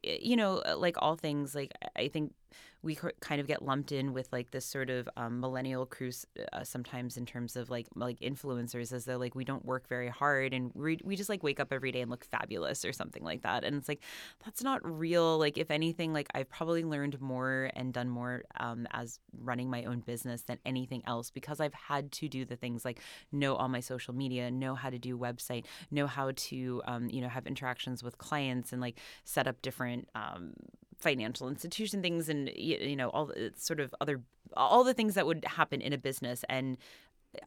[0.03, 2.33] you know, like all things, like I think
[2.81, 6.63] we kind of get lumped in with like this sort of um, millennial cruise uh,
[6.63, 10.53] sometimes in terms of like like influencers as though like we don't work very hard
[10.53, 13.41] and we, we just like wake up every day and look fabulous or something like
[13.41, 13.63] that.
[13.65, 14.01] And it's like
[14.45, 15.37] that's not real.
[15.37, 19.83] Like if anything like I've probably learned more and done more um, as running my
[19.83, 23.67] own business than anything else because I've had to do the things like know all
[23.67, 27.45] my social media know how to do website know how to um, you know have
[27.45, 30.53] interactions with clients and like set up different um,
[30.99, 34.21] financial institution things and you know all the sort of other
[34.55, 36.77] all the things that would happen in a business and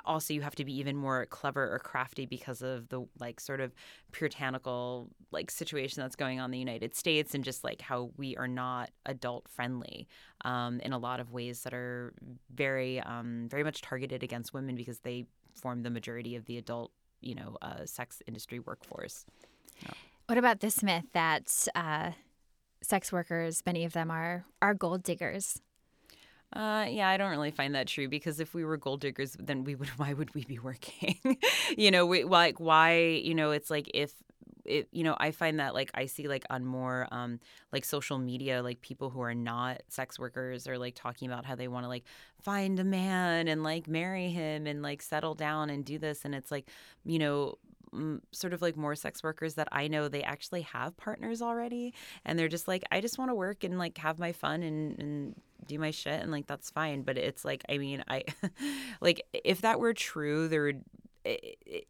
[0.04, 3.60] also you have to be even more clever or crafty because of the like sort
[3.60, 3.74] of
[4.12, 8.36] puritanical like situation that's going on in the United States and just like how we
[8.36, 10.06] are not adult friendly
[10.44, 12.12] um, in a lot of ways that are
[12.54, 16.92] very um, very much targeted against women because they form the majority of the adult
[17.20, 19.24] you know uh, sex industry workforce.
[19.82, 19.92] Yeah.
[20.26, 22.12] What about this myth that uh,
[22.82, 25.60] sex workers, many of them are are gold diggers.
[26.54, 29.64] Uh, yeah, I don't really find that true because if we were gold diggers, then
[29.64, 29.88] we would.
[29.96, 31.18] Why would we be working?
[31.76, 32.98] you know, we, like why?
[32.98, 34.12] You know, it's like if
[34.64, 37.40] it, you know, I find that like I see like on more um
[37.72, 41.54] like social media, like people who are not sex workers are like talking about how
[41.54, 42.04] they want to like
[42.40, 46.34] find a man and like marry him and like settle down and do this, and
[46.34, 46.68] it's like,
[47.04, 47.56] you know,
[48.32, 51.92] sort of like more sex workers that I know they actually have partners already
[52.24, 54.98] and they're just like I just want to work and like have my fun and
[54.98, 55.34] and
[55.66, 58.24] do my shit and like that's fine but it's like I mean I
[59.00, 60.84] like if that were true there would
[61.24, 61.88] it, it,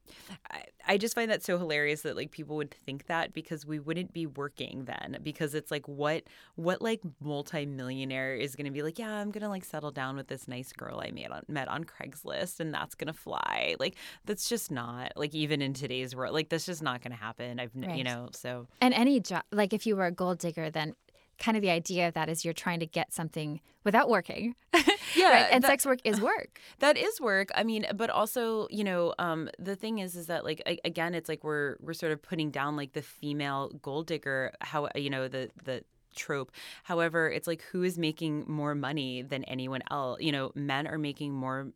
[0.51, 3.79] I, I just find that so hilarious that like people would think that because we
[3.79, 6.25] wouldn't be working then because it's like what
[6.57, 10.17] what like multimillionaire is going to be like yeah I'm going to like settle down
[10.17, 13.77] with this nice girl I made on, met on Craigslist and that's going to fly
[13.79, 17.23] like that's just not like even in today's world like that's just not going to
[17.23, 17.97] happen I've right.
[17.97, 20.95] you know so and any job like if you were a gold digger then
[21.43, 24.55] kind of the idea of that is you're trying to get something without working.
[25.15, 25.49] Yeah, right?
[25.53, 26.59] and that, sex work is work.
[26.79, 27.51] That is work.
[27.55, 31.29] I mean, but also, you know, um, the thing is, is that like again, it's
[31.29, 34.53] like we're we're sort of putting down like the female gold digger.
[34.63, 35.85] How you know the the
[36.17, 36.51] trope.
[36.85, 40.21] However, it's like who is making more money than anyone else?
[40.23, 41.73] You know, men are making more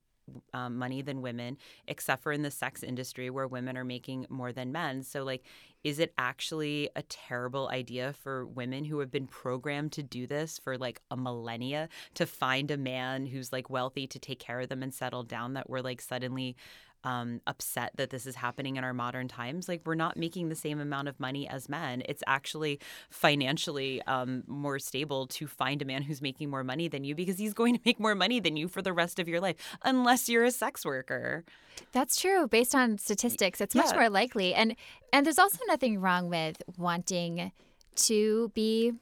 [0.52, 1.56] um, money than women,
[1.88, 5.02] except for in the sex industry where women are making more than men.
[5.02, 5.44] So, like,
[5.84, 10.58] is it actually a terrible idea for women who have been programmed to do this
[10.58, 14.68] for like a millennia to find a man who's like wealthy to take care of
[14.68, 16.56] them and settle down that we're like suddenly
[17.04, 19.68] um, upset that this is happening in our modern times.
[19.68, 22.02] Like, we're not making the same amount of money as men.
[22.08, 22.80] It's actually
[23.10, 27.38] financially um, more stable to find a man who's making more money than you because
[27.38, 30.28] he's going to make more money than you for the rest of your life, unless
[30.28, 31.44] you're a sex worker.
[31.92, 32.48] That's true.
[32.48, 33.82] Based on statistics, it's yeah.
[33.82, 34.54] much more likely.
[34.54, 34.76] And
[35.12, 37.52] and there's also nothing wrong with wanting
[37.96, 38.92] to be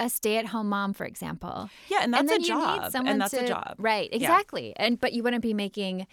[0.00, 1.70] a stay-at-home mom, for example.
[1.88, 2.90] Yeah, and that's and a job.
[2.94, 3.74] and that's to, a job.
[3.78, 4.68] Right, exactly.
[4.68, 4.86] Yeah.
[4.86, 6.06] And but you wouldn't be making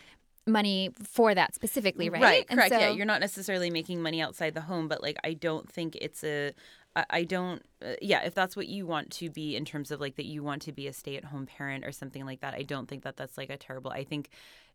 [0.47, 2.21] money for that specifically, right?
[2.21, 2.73] Right, correct.
[2.73, 5.95] So, yeah, you're not necessarily making money outside the home, but like I don't think
[5.99, 6.53] it's a
[6.93, 10.17] I don't, uh, yeah, if that's what you want to be in terms of like
[10.17, 12.63] that you want to be a stay at home parent or something like that, I
[12.63, 13.91] don't think that that's like a terrible.
[13.91, 14.29] I think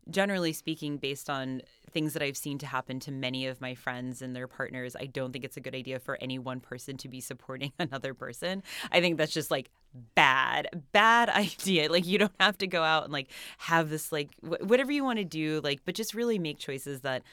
[0.09, 4.23] generally speaking, based on things that I've seen to happen to many of my friends
[4.23, 7.07] and their partners, I don't think it's a good idea for any one person to
[7.07, 8.63] be supporting another person.
[8.91, 9.69] I think that's just like
[10.15, 11.91] bad, bad idea.
[11.91, 15.19] Like, you don't have to go out and like have this, like, whatever you want
[15.19, 17.23] to do, like, but just really make choices that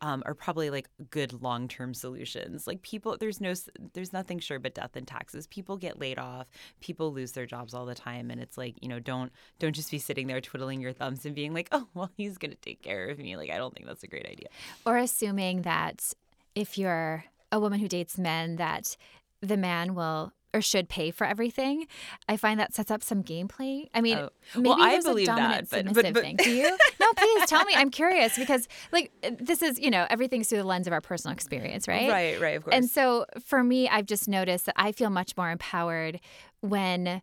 [0.00, 2.66] um, are probably like good long term solutions.
[2.66, 3.54] Like people, there's no,
[3.94, 5.46] there's nothing sure but death and taxes.
[5.46, 6.46] People get laid off.
[6.80, 9.90] People lose their jobs all the time, and it's like you know, don't don't just
[9.90, 13.08] be sitting there twiddling your thumbs and being like, oh well, he's gonna take care
[13.08, 13.36] of me.
[13.36, 14.48] Like I don't think that's a great idea.
[14.84, 16.12] Or assuming that
[16.54, 18.96] if you're a woman who dates men, that
[19.40, 21.86] the man will or should pay for everything.
[22.28, 23.88] I find that sets up some gameplay.
[23.92, 24.30] I mean, oh.
[24.54, 26.22] maybe well, I believe a dominant that, but, but, but...
[26.22, 26.36] thing.
[26.36, 26.76] Do you?
[27.00, 27.74] No, please tell me.
[27.74, 31.34] I'm curious because like this is you know everything's through the lens of our personal
[31.34, 32.08] experience, right?
[32.08, 32.74] Right, right, of course.
[32.74, 36.20] And so for me, I've just noticed that I feel much more empowered
[36.60, 37.20] when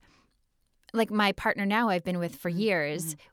[0.94, 2.60] like my partner now I've been with for mm-hmm.
[2.60, 3.30] years, mm-hmm.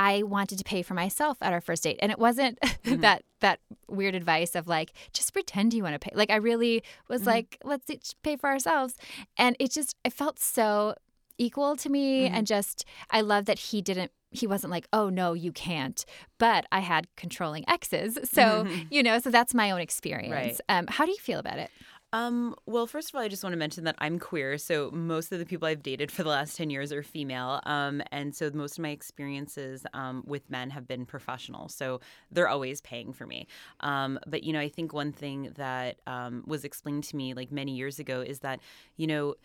[0.00, 1.98] I wanted to pay for myself at our first date.
[2.00, 3.02] And it wasn't mm-hmm.
[3.02, 6.10] that that weird advice of like, just pretend you want to pay.
[6.14, 7.30] Like I really was mm-hmm.
[7.30, 8.94] like, let's each pay for ourselves.
[9.36, 10.94] And it just it felt so
[11.36, 15.32] equal to me and just I love that he didn't he wasn't like, "Oh no,
[15.32, 16.04] you can't."
[16.38, 18.16] But I had controlling exes.
[18.22, 20.60] So, you know, so that's my own experience.
[20.68, 21.70] Um how do you feel about it?
[22.12, 24.58] Um, well, first of all, I just want to mention that I'm queer.
[24.58, 27.60] So most of the people I've dated for the last 10 years are female.
[27.66, 31.68] Um, and so most of my experiences um, with men have been professional.
[31.68, 32.00] So
[32.32, 33.46] they're always paying for me.
[33.80, 37.52] Um, but, you know, I think one thing that um, was explained to me like
[37.52, 38.58] many years ago is that,
[38.96, 39.36] you know,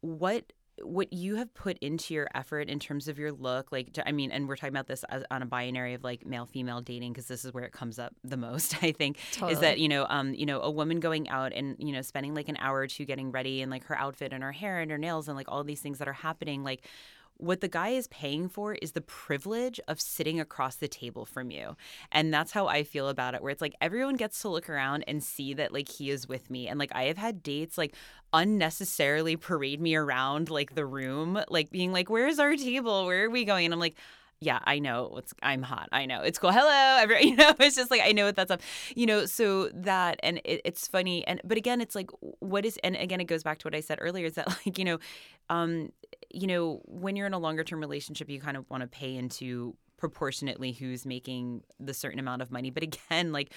[0.00, 0.52] what
[0.82, 4.30] what you have put into your effort in terms of your look like i mean
[4.30, 7.26] and we're talking about this as, on a binary of like male female dating because
[7.26, 9.52] this is where it comes up the most i think Totally.
[9.52, 12.34] is that you know um you know a woman going out and you know spending
[12.34, 14.90] like an hour or two getting ready and like her outfit and her hair and
[14.90, 16.86] her nails and like all these things that are happening like
[17.38, 21.50] what the guy is paying for is the privilege of sitting across the table from
[21.50, 21.76] you.
[22.10, 25.04] And that's how I feel about it, where it's like everyone gets to look around
[25.08, 26.68] and see that like he is with me.
[26.68, 27.94] And like I have had dates like
[28.32, 33.06] unnecessarily parade me around like the room, like being like, Where's our table?
[33.06, 33.64] Where are we going?
[33.64, 33.96] And I'm like,
[34.42, 35.14] yeah, I know.
[35.18, 35.88] It's I'm hot.
[35.92, 36.22] I know.
[36.22, 36.50] It's cool.
[36.50, 37.22] Hello, everyone.
[37.32, 38.60] You know, it's just like I know what that's up.
[38.96, 41.24] You know, so that and it, it's funny.
[41.26, 43.80] And but again, it's like what is and again, it goes back to what I
[43.80, 44.26] said earlier.
[44.26, 44.98] Is that like you know,
[45.48, 45.92] um,
[46.30, 49.14] you know, when you're in a longer term relationship, you kind of want to pay
[49.14, 52.70] into proportionately who's making the certain amount of money.
[52.70, 53.52] But again, like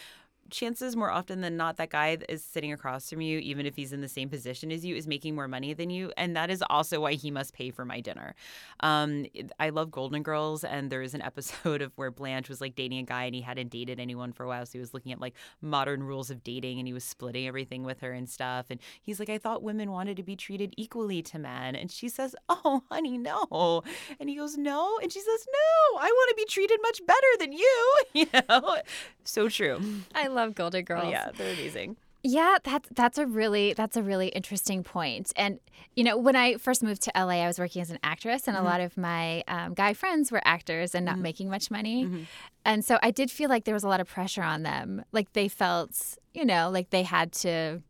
[0.50, 3.94] chances more often than not that guy is sitting across from you even if he's
[3.94, 6.64] in the same position as you is making more money than you and that is
[6.70, 8.36] also why he must pay for my dinner.
[8.80, 9.26] Um,
[9.60, 13.00] i love golden girls and there is an episode of where blanche was like dating
[13.00, 15.20] a guy and he hadn't dated anyone for a while so he was looking at
[15.20, 18.80] like modern rules of dating and he was splitting everything with her and stuff and
[19.02, 22.36] he's like i thought women wanted to be treated equally to men and she says
[22.50, 23.84] oh honey no
[24.20, 27.28] and he goes no and she says no i want to be treated much better
[27.40, 28.78] than you you know?
[29.24, 29.82] So true.
[30.14, 31.04] I love Golden oh, Girls.
[31.06, 31.98] Oh, yeah, they're amazing.
[32.28, 35.32] Yeah, that's that's a really that's a really interesting point.
[35.36, 35.60] And
[35.96, 38.58] you know, when I first moved to LA, I was working as an actress, and
[38.58, 38.68] a mm-hmm.
[38.68, 41.22] lot of my um, guy friends were actors and not mm-hmm.
[41.22, 42.06] making much money.
[42.06, 42.24] Mm-hmm.
[42.66, 45.06] And so I did feel like there was a lot of pressure on them.
[45.12, 47.84] Like they felt, you know, like they had to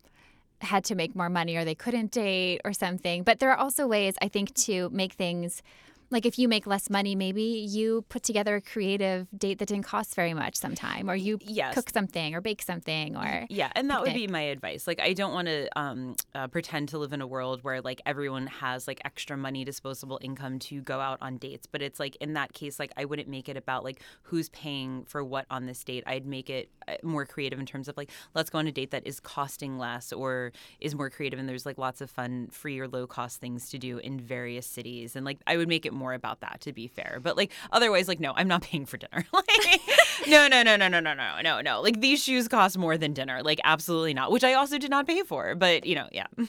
[0.59, 3.23] had to make more money or they couldn't date or something.
[3.23, 5.61] But there are also ways I think to make things
[6.09, 9.85] like if you make less money, maybe you put together a creative date that didn't
[9.85, 11.73] cost very much sometime, or you Yes.
[11.73, 14.87] cook something or bake something, or Yeah, and that would be my advice.
[14.87, 18.01] Like, I don't want to um, uh, pretend to live in a world where like
[18.05, 21.65] everyone has like extra money, disposable income to go out on dates.
[21.65, 25.05] But it's like in that case, like I wouldn't make it about like who's paying
[25.05, 26.03] for what on this date.
[26.05, 28.91] I'd make it uh, more creative in terms of like let's go on a date
[28.91, 32.79] that is costing less or is more creative, and there's like lots of fun, free
[32.79, 35.15] or low cost things to do in various cities.
[35.15, 37.19] And like I would make it more about that to be fair.
[37.21, 39.25] But like otherwise, like no, I'm not paying for dinner.
[39.33, 39.81] like
[40.27, 41.81] no, no, no, no, no, no, no, no, no.
[41.81, 43.41] Like these shoes cost more than dinner.
[43.43, 44.31] Like absolutely not.
[44.31, 45.55] Which I also did not pay for.
[45.55, 46.27] But you know, yeah.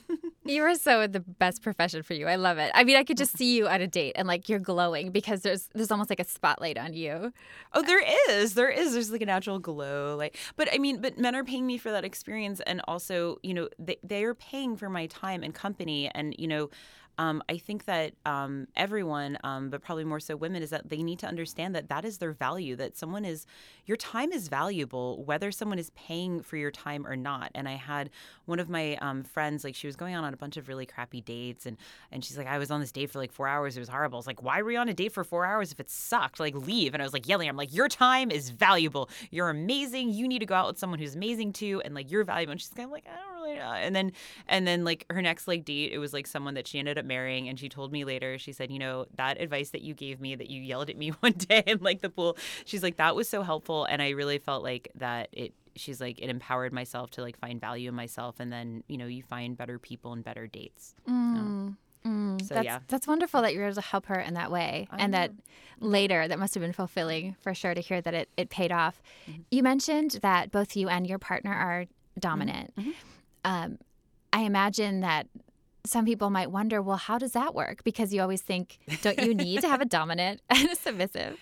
[0.48, 2.28] You are so the best profession for you.
[2.28, 2.70] I love it.
[2.72, 5.40] I mean, I could just see you at a date and like you're glowing because
[5.40, 7.32] there's there's almost like a spotlight on you.
[7.72, 8.54] Oh, there is.
[8.54, 8.92] There is.
[8.92, 10.14] There's like a natural glow.
[10.16, 13.54] Like, but I mean, but men are paying me for that experience, and also, you
[13.54, 16.70] know, they they are paying for my time and company, and you know.
[17.18, 21.02] Um, I think that um, everyone, um, but probably more so women, is that they
[21.02, 22.76] need to understand that that is their value.
[22.76, 23.46] That someone is,
[23.86, 27.50] your time is valuable, whether someone is paying for your time or not.
[27.54, 28.10] And I had
[28.44, 30.86] one of my um, friends, like she was going on on a bunch of really
[30.86, 31.76] crappy dates, and
[32.12, 33.76] and she's like, I was on this date for like four hours.
[33.76, 34.16] It was horrible.
[34.16, 36.40] I was like, why were you on a date for four hours if it sucked?
[36.40, 36.94] Like leave.
[36.94, 37.48] And I was like yelling.
[37.48, 39.08] I'm like, your time is valuable.
[39.30, 40.10] You're amazing.
[40.10, 42.52] You need to go out with someone who's amazing too, and like you're valuable.
[42.52, 43.78] And she's kind of like, I don't really.
[43.78, 44.12] And then
[44.48, 47.04] and then like her next like date, it was like someone that she ended up
[47.04, 50.20] marrying, and she told me later, she said, you know, that advice that you gave
[50.20, 53.14] me, that you yelled at me one day in like the pool, she's like, that
[53.16, 57.10] was so helpful, and I really felt like that it she's like it empowered myself
[57.10, 60.24] to like find value in myself and then you know you find better people and
[60.24, 62.42] better dates Mm, mm.
[62.46, 62.78] So, that's yeah.
[62.88, 65.32] that's wonderful that you were able to help her in that way, I and that
[65.80, 69.02] later that must have been fulfilling for sure to hear that it it paid off.
[69.50, 71.86] You mentioned that both you and your partner are
[72.18, 72.72] dominant.
[73.46, 73.78] Um,
[74.32, 75.26] I imagine that.
[75.86, 77.84] Some people might wonder, well, how does that work?
[77.84, 81.38] Because you always think, don't you need to have a dominant and a submissive?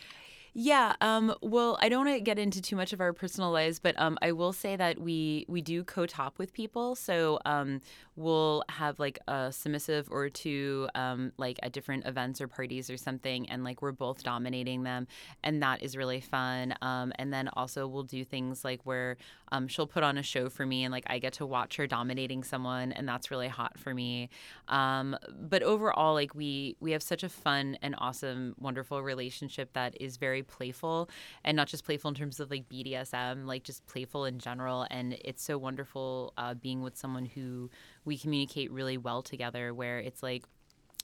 [0.57, 0.95] Yeah.
[1.01, 3.99] Um, well, I don't want to get into too much of our personal lives, but
[4.01, 6.95] um, I will say that we we do co-top with people.
[6.95, 7.81] So um,
[8.15, 12.97] we'll have like a submissive or two, um, like at different events or parties or
[12.97, 15.09] something, and like we're both dominating them,
[15.43, 16.75] and that is really fun.
[16.83, 19.17] Um, and then also we'll do things like where
[19.51, 21.89] um, she'll put on a show for me, and like I get to watch her
[21.89, 24.29] dominating someone, and that's really hot for me.
[24.69, 30.17] But overall, like we we have such a fun and awesome, wonderful relationship that is
[30.17, 31.09] very playful,
[31.45, 34.87] and not just playful in terms of like BDSM, like just playful in general.
[34.91, 37.71] And it's so wonderful uh, being with someone who
[38.05, 40.45] we communicate really well together, where it's like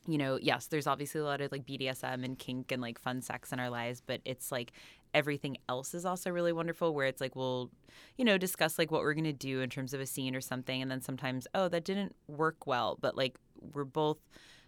[0.07, 3.21] you know, yes, there's obviously a lot of like BDSM and kink and like fun
[3.21, 4.73] sex in our lives, but it's like
[5.13, 7.71] everything else is also really wonderful where it's like we'll,
[8.17, 10.41] you know, discuss like what we're going to do in terms of a scene or
[10.41, 10.81] something.
[10.81, 13.37] And then sometimes, oh, that didn't work well, but like
[13.75, 14.19] we're both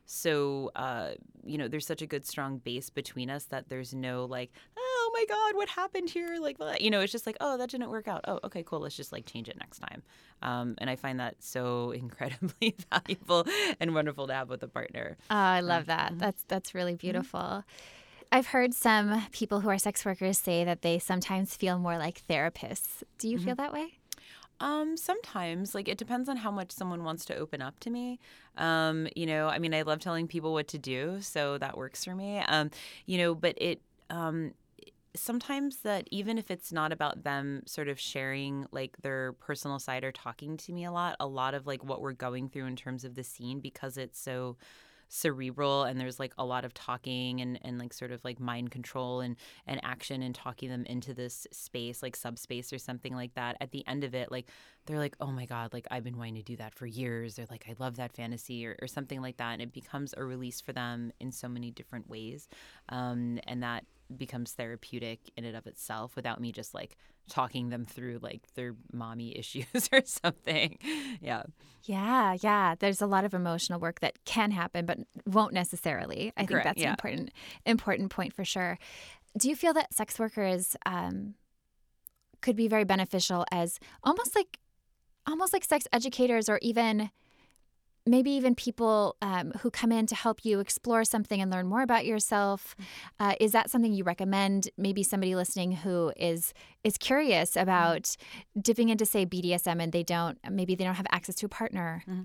[0.05, 1.13] so, uh,
[1.45, 5.11] you know, there's such a good strong base between us that there's no like, oh
[5.15, 6.37] my God, what happened here?
[6.41, 8.25] Like, you know, it's just like, oh, that didn't work out.
[8.27, 8.81] Oh, okay, cool.
[8.81, 10.03] Let's just like change it next time.
[10.43, 13.47] Um, and I find that so incredibly valuable
[13.81, 15.17] and wonderful to have with a partner.
[15.31, 16.11] Oh, I love that.
[16.11, 16.19] Mm-hmm.
[16.19, 17.07] That's that's really mm-hmm.
[17.07, 17.41] beautiful.
[17.41, 17.69] Mm-hmm.
[18.35, 22.27] I've heard some people who are sex workers say that they sometimes feel more like
[22.27, 23.03] therapists.
[23.19, 23.47] Do you mm-hmm.
[23.47, 23.99] feel that way?
[24.61, 28.21] Um, sometimes, like it depends on how much someone wants to open up to me.
[28.57, 32.05] Um, you know, I mean, I love telling people what to do, so that works
[32.05, 32.39] for me.
[32.39, 32.71] Um,
[33.07, 33.81] you know, but it
[34.11, 34.53] um,
[35.15, 40.05] sometimes that even if it's not about them sort of sharing like their personal side
[40.05, 42.77] or talking to me a lot, a lot of like what we're going through in
[42.77, 44.57] terms of the scene because it's so
[45.13, 48.71] cerebral and there's like a lot of talking and, and like sort of like mind
[48.71, 49.37] control and,
[49.67, 53.57] and action and talking them into this space like subspace or something like that.
[53.61, 54.49] At the end of it like
[54.87, 57.47] they're like oh my god like i've been wanting to do that for years they're
[57.49, 60.61] like i love that fantasy or, or something like that and it becomes a release
[60.61, 62.49] for them in so many different ways.
[62.89, 63.85] Um, and that
[64.19, 66.97] becomes therapeutic in and of itself without me just like
[67.29, 70.79] talking them through like their mommy issues or something.
[71.21, 71.45] Yeah.
[71.85, 72.75] Yeah, yeah.
[72.79, 76.33] There's a lot of emotional work that can happen but won't necessarily.
[76.37, 76.89] I Correct, think that's yeah.
[76.89, 77.31] an important
[77.67, 78.79] important point for sure.
[79.39, 81.35] Do you feel that sex workers um,
[82.41, 84.59] could be very beneficial as almost like
[85.27, 87.11] almost like sex educators or even
[88.07, 91.83] maybe even people um, who come in to help you explore something and learn more
[91.83, 92.75] about yourself.
[92.75, 93.25] Mm-hmm.
[93.25, 94.69] Uh, is that something you recommend?
[94.77, 96.53] Maybe somebody listening who is
[96.85, 97.61] is curious mm-hmm.
[97.61, 98.61] about mm-hmm.
[98.61, 102.03] dipping into say BDSM and they don't maybe they don't have access to a partner.
[102.09, 102.23] Mm-hmm.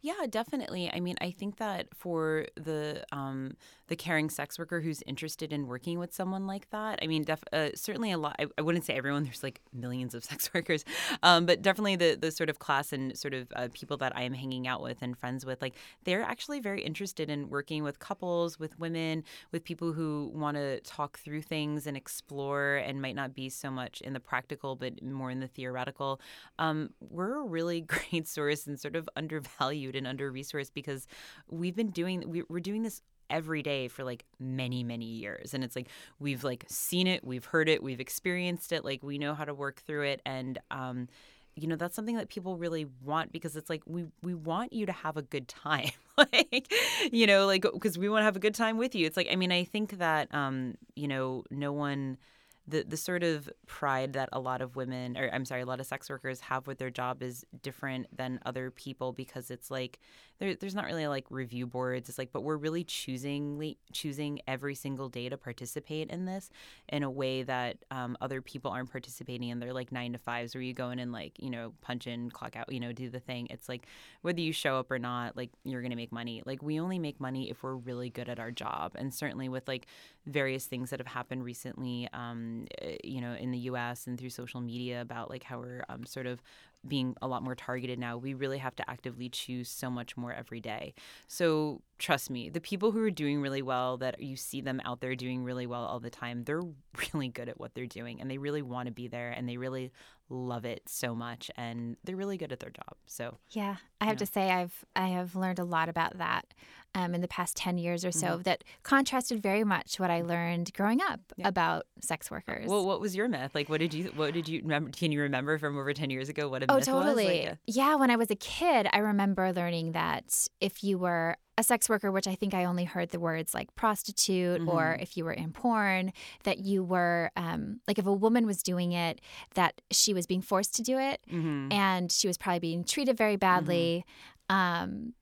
[0.00, 0.90] Yeah, definitely.
[0.92, 3.56] I mean, I think that for the um,
[3.88, 7.44] the caring sex worker who's interested in working with someone like that, I mean, def-
[7.52, 8.36] uh, certainly a lot.
[8.38, 9.24] I, I, wouldn't say everyone.
[9.24, 10.84] There's like millions of sex workers,
[11.22, 14.22] um, but definitely the the sort of class and sort of uh, people that I
[14.22, 15.74] am hanging out with and friends with, like
[16.04, 20.80] they're actually very interested in working with couples, with women, with people who want to
[20.80, 25.02] talk through things and explore, and might not be so much in the practical, but
[25.02, 26.20] more in the theoretical.
[26.58, 27.80] Um, we're a really
[28.10, 31.06] great source and sort of undervalued and under resourced because
[31.48, 35.54] we've been doing we, we're doing this every day for like many many years.
[35.54, 35.88] And it's like
[36.18, 39.54] we've like seen it we've heard it we've experienced it like we know how to
[39.54, 40.20] work through it.
[40.26, 41.08] And um
[41.56, 44.86] you know that's something that people really want because it's like we we want you
[44.86, 45.90] to have a good time.
[46.16, 46.72] Like
[47.10, 49.04] you know like because we want to have a good time with you.
[49.04, 52.18] It's like i mean i think that um you know no one
[52.66, 55.80] the the sort of pride that a lot of women or I'm sorry, a lot
[55.80, 59.98] of sex workers have with their job is different than other people because it's like
[60.38, 62.08] there, there's not really like review boards.
[62.08, 66.50] It's like, but we're really choosing choosing every single day to participate in this
[66.88, 69.60] in a way that um, other people aren't participating in.
[69.60, 72.30] They're like nine to fives where you go in and like you know punch in,
[72.30, 73.46] clock out, you know, do the thing.
[73.50, 73.86] It's like
[74.22, 76.42] whether you show up or not, like you're gonna make money.
[76.44, 79.68] Like we only make money if we're really good at our job, and certainly with
[79.68, 79.86] like
[80.26, 84.06] various things that have happened recently, um, eh, you know, in the U.S.
[84.06, 86.42] and through social media about like how we're um, sort of
[86.86, 88.16] being a lot more targeted now.
[88.16, 90.94] We really have to actively choose so much more every day.
[91.26, 95.00] So trust me, the people who are doing really well, that you see them out
[95.00, 96.62] there doing really well all the time, they're
[97.14, 99.56] really good at what they're doing and they really want to be there and they
[99.56, 99.92] really
[100.28, 102.96] love it so much and they're really good at their job.
[103.06, 104.24] So yeah, I have know.
[104.24, 106.54] to say I've I have learned a lot about that
[106.94, 108.42] um, in the past ten years or so mm-hmm.
[108.42, 111.48] that contrasted very much what I learned growing up yeah.
[111.48, 112.66] about sex workers.
[112.68, 113.54] Well, what was your myth?
[113.54, 114.90] Like, what did you what did you remember?
[114.90, 117.24] Can you remember from over ten years ago what a oh, myth totally.
[117.24, 117.34] was?
[117.34, 117.90] Like, yeah.
[117.90, 121.88] yeah, when I was a kid, I remember learning that if you were a sex
[121.88, 124.68] worker, which I think I only heard the words like prostitute, mm-hmm.
[124.68, 126.12] or if you were in porn,
[126.44, 129.20] that you were um, like if a woman was doing it,
[129.54, 131.70] that she was being forced to do it, mm-hmm.
[131.72, 134.04] and she was probably being treated very badly,
[134.50, 134.56] mm-hmm.
[134.56, 135.14] um,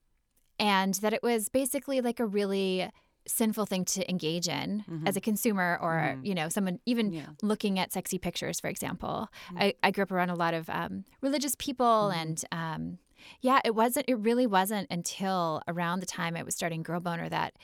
[0.58, 2.90] and that it was basically like a really
[3.26, 5.06] sinful thing to engage in mm-hmm.
[5.06, 6.24] as a consumer or mm-hmm.
[6.24, 7.26] you know someone even yeah.
[7.40, 9.62] looking at sexy pictures for example mm-hmm.
[9.62, 12.18] I, I, grew up around a lot of um, religious people mm-hmm.
[12.18, 12.98] and um,
[13.40, 17.28] yeah, it wasn't, it really wasn't until around the time I was starting Girl Boner
[17.28, 17.54] that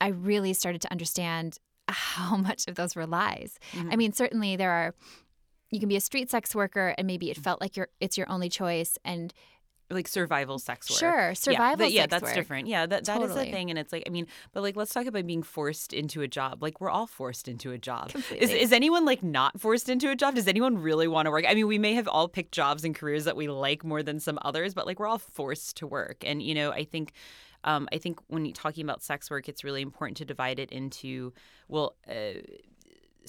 [0.00, 1.58] I really started to understand
[1.88, 3.58] how much of those were lies.
[3.72, 3.90] Mm-hmm.
[3.92, 4.94] I mean, certainly there are,
[5.70, 7.42] you can be a street sex worker and maybe it mm.
[7.42, 8.98] felt like you're, it's your only choice.
[9.04, 9.32] And
[9.90, 10.98] like survival sex work.
[10.98, 11.86] Sure, survival.
[11.86, 12.34] Yeah, yeah that's work.
[12.34, 12.68] different.
[12.68, 13.40] Yeah, that, that totally.
[13.40, 15.92] is the thing, and it's like I mean, but like let's talk about being forced
[15.92, 16.62] into a job.
[16.62, 18.10] Like we're all forced into a job.
[18.10, 18.44] Completely.
[18.44, 20.34] Is is anyone like not forced into a job?
[20.34, 21.44] Does anyone really want to work?
[21.48, 24.20] I mean, we may have all picked jobs and careers that we like more than
[24.20, 27.12] some others, but like we're all forced to work, and you know, I think
[27.64, 30.70] um, I think when you're talking about sex work, it's really important to divide it
[30.70, 31.32] into
[31.68, 31.96] well.
[32.08, 32.40] Uh,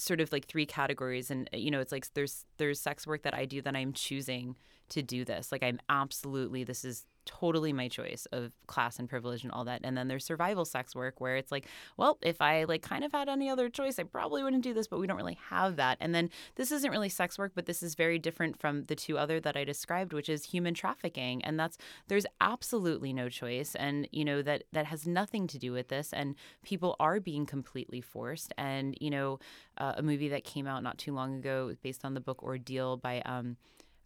[0.00, 3.34] sort of like three categories and you know it's like there's there's sex work that
[3.34, 4.56] I do that I'm choosing
[4.90, 5.52] to do this.
[5.52, 9.80] Like I'm absolutely this is totally my choice of class and privilege and all that.
[9.84, 11.66] And then there's survival sex work where it's like,
[11.96, 14.86] well, if I like kind of had any other choice, I probably wouldn't do this,
[14.86, 15.98] but we don't really have that.
[16.00, 19.18] And then this isn't really sex work, but this is very different from the two
[19.18, 21.44] other that I described, which is human trafficking.
[21.44, 23.74] And that's there's absolutely no choice.
[23.74, 26.12] And you know, that that has nothing to do with this.
[26.12, 28.52] And people are being completely forced.
[28.58, 29.38] And, you know,
[29.78, 32.96] uh, a movie that came out not too long ago based on the book Ordeal
[32.96, 33.56] by um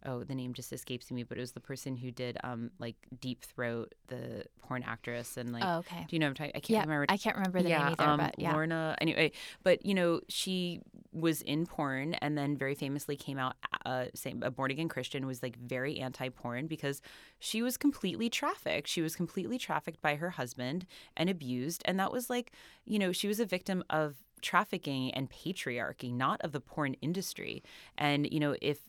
[0.05, 2.95] oh the name just escapes me but it was the person who did um like
[3.19, 6.05] deep throat the porn actress and like oh, okay.
[6.07, 7.83] do you know what i'm talking i can't yeah, remember i can't remember the yeah,
[7.83, 8.53] name either um, but yeah.
[8.53, 9.31] Lorna anyway
[9.63, 10.81] but you know she
[11.11, 15.25] was in porn and then very famously came out uh same a born again christian
[15.25, 17.01] was like very anti-porn because
[17.39, 18.87] she was completely trafficked.
[18.87, 22.51] She was completely trafficked by her husband and abused and that was like
[22.85, 24.15] you know she was a victim of
[24.45, 27.63] trafficking and patriarchy, not of the porn industry.
[27.97, 28.79] And you know, if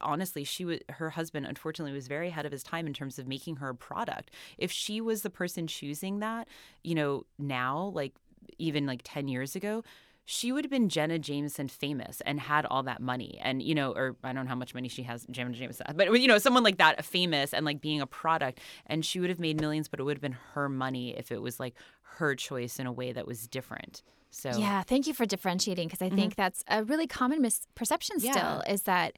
[0.00, 3.26] honestly she was her husband unfortunately was very ahead of his time in terms of
[3.26, 4.30] making her a product.
[4.58, 6.48] If she was the person choosing that,
[6.84, 8.14] you know, now like
[8.58, 9.82] even like 10 years ago,
[10.28, 13.38] she would have been Jenna Jameson famous and had all that money.
[13.42, 16.20] And, you know, or I don't know how much money she has, Jenna Jameson, but,
[16.20, 18.60] you know, someone like that famous and like being a product.
[18.86, 21.40] And she would have made millions, but it would have been her money if it
[21.40, 21.74] was like
[22.16, 24.02] her choice in a way that was different.
[24.36, 26.16] So yeah, thank you for differentiating because I Mhm.
[26.16, 28.32] think that's a really common misperception Yeah.
[28.32, 29.16] still is that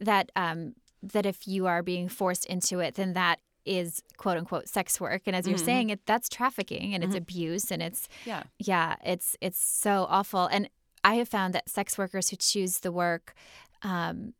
[0.00, 4.68] that um, that if you are being forced into it, then that is quote unquote
[4.68, 5.22] sex work.
[5.26, 5.64] And as you're Mhm.
[5.64, 7.18] saying, it that's trafficking and it's Mhm.
[7.18, 8.42] abuse and it's yeah.
[8.58, 10.46] yeah, it's it's so awful.
[10.46, 10.68] And
[11.04, 13.34] I have found that sex workers who choose the work,
[13.82, 14.34] um,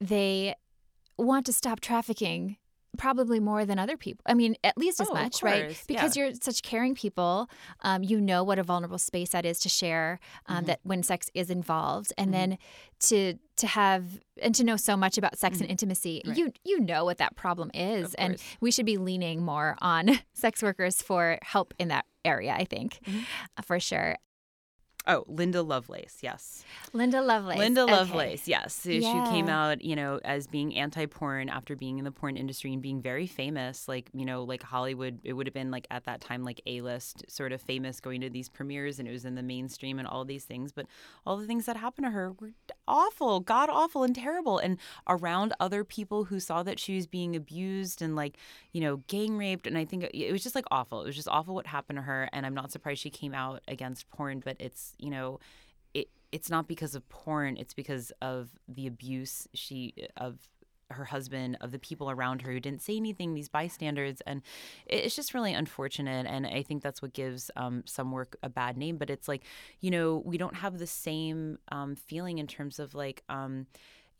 [0.00, 0.54] they
[1.16, 2.56] want to stop trafficking
[2.98, 4.22] probably more than other people.
[4.26, 5.80] I mean, at least as Oh, much, right?
[5.86, 7.48] Because you're such caring people,
[7.80, 10.18] um, you know what a vulnerable space that is to share.
[10.46, 10.66] Um, Mhm.
[10.66, 12.32] That when sex is involved, and Mhm.
[12.32, 12.58] then
[13.00, 15.60] to to have and to know so much about sex Mhm.
[15.62, 16.36] and intimacy, Right.
[16.36, 20.62] you you know what that problem is, and we should be leaning more on sex
[20.62, 22.52] workers for help in that area.
[22.54, 23.24] I think, Mhm.
[23.58, 24.16] uh, for sure.
[25.06, 26.62] Oh, Linda Lovelace, yes.
[26.92, 27.58] Linda Lovelace.
[27.58, 27.92] Linda Okay.
[27.92, 28.74] Lovelace, yes.
[28.74, 32.72] So She came out, you know, as being anti-porn after being in the porn industry
[32.74, 33.88] and being very famous.
[33.88, 37.24] Like, you know, like Hollywood, it would have been like at that time like A-list
[37.28, 40.24] sort of famous going to these premieres and it was in the mainstream and all
[40.26, 40.70] these things.
[40.70, 40.86] But
[41.26, 42.50] all the things that happened to her were
[42.86, 44.58] awful, god awful and terrible.
[44.58, 44.76] And
[45.08, 48.36] around other people who saw that she was being abused and like,
[48.72, 49.66] you know, gang raped.
[49.66, 51.00] And I think it was just like awful.
[51.00, 52.28] It was just awful what happened to her.
[52.34, 55.40] And I'm not surprised she came out against porn, but it's, you know,
[55.94, 60.38] it it's not because of porn it's because of the abuse she of
[60.90, 64.42] her husband of the people around her who didn't say anything these bystanders and
[64.86, 68.76] it's just really unfortunate and i think that's what gives um, some work a bad
[68.76, 69.44] name but it's like
[69.80, 73.66] you know we don't have the same um, feeling in terms of like um,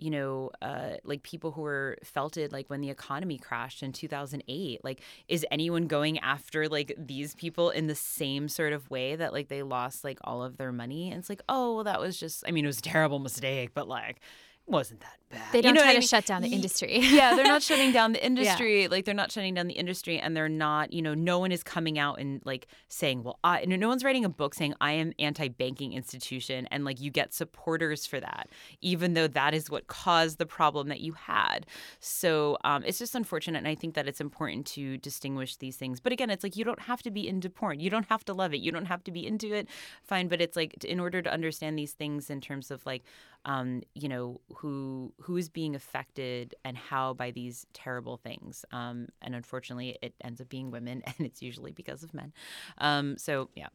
[0.00, 4.82] you know, uh, like people who were felted like when the economy crashed in 2008.
[4.82, 9.32] Like, is anyone going after like these people in the same sort of way that
[9.32, 11.10] like they lost like all of their money?
[11.10, 13.70] And it's like, oh, well, that was just, I mean, it was a terrible mistake,
[13.74, 14.20] but like,
[14.66, 15.52] wasn't that bad.
[15.52, 16.08] They don't know try what I to mean?
[16.08, 16.98] shut down the industry.
[17.02, 18.88] yeah, they're not shutting down the industry.
[18.88, 20.92] Like they're not shutting down the industry, and they're not.
[20.92, 24.04] You know, no one is coming out and like saying, "Well, I." No no one's
[24.04, 28.48] writing a book saying, "I am anti-banking institution," and like you get supporters for that,
[28.80, 31.66] even though that is what caused the problem that you had.
[32.00, 36.00] So um, it's just unfortunate, and I think that it's important to distinguish these things.
[36.00, 37.80] But again, it's like you don't have to be into porn.
[37.80, 38.60] You don't have to love it.
[38.60, 39.68] You don't have to be into it.
[40.02, 43.04] Fine, but it's like in order to understand these things in terms of like
[43.44, 48.64] um, you know, who who is being affected and how by these terrible things.
[48.72, 52.32] Um, and unfortunately, it ends up being women, and it's usually because of men.
[52.78, 53.68] Um, so yeah,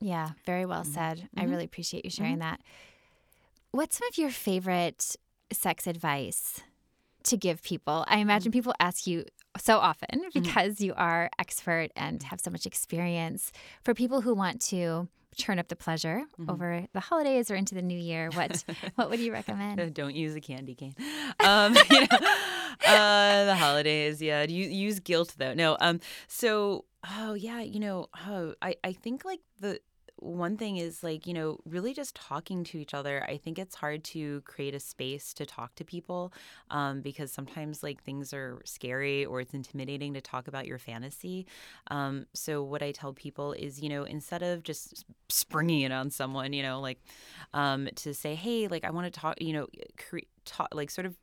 [0.00, 0.86] Yeah, very well Mhm.
[0.94, 1.28] said.
[1.36, 1.50] I Mhm.
[1.50, 2.60] really appreciate you sharing that.
[3.72, 5.16] What's some of your favorite
[5.52, 6.60] sex advice
[7.24, 8.04] to give people?
[8.08, 9.24] I imagine people ask you
[9.58, 13.52] so often because you are expert and have so much experience.
[13.84, 16.50] For people who want to turn up the pleasure Mhm.
[16.50, 18.64] over the holidays or into the new year, what
[18.96, 19.94] what would you recommend?
[20.00, 20.94] don't use a candy cane.
[21.40, 22.18] Um, you know,
[22.86, 24.42] uh, the holidays, yeah.
[24.42, 25.54] You use guilt though.
[25.54, 25.76] No.
[25.80, 26.00] Um.
[26.28, 26.84] So,
[27.18, 29.80] oh yeah, you know, oh, I I think like the
[30.20, 33.74] one thing is like you know really just talking to each other i think it's
[33.74, 36.32] hard to create a space to talk to people
[36.70, 41.46] um, because sometimes like things are scary or it's intimidating to talk about your fantasy.
[41.90, 46.10] Um, so what i tell people is you know instead of just springing it on
[46.10, 47.00] someone you know like
[47.54, 49.66] um, to say hey like i want to talk you know
[49.96, 51.16] cre- talk like sort of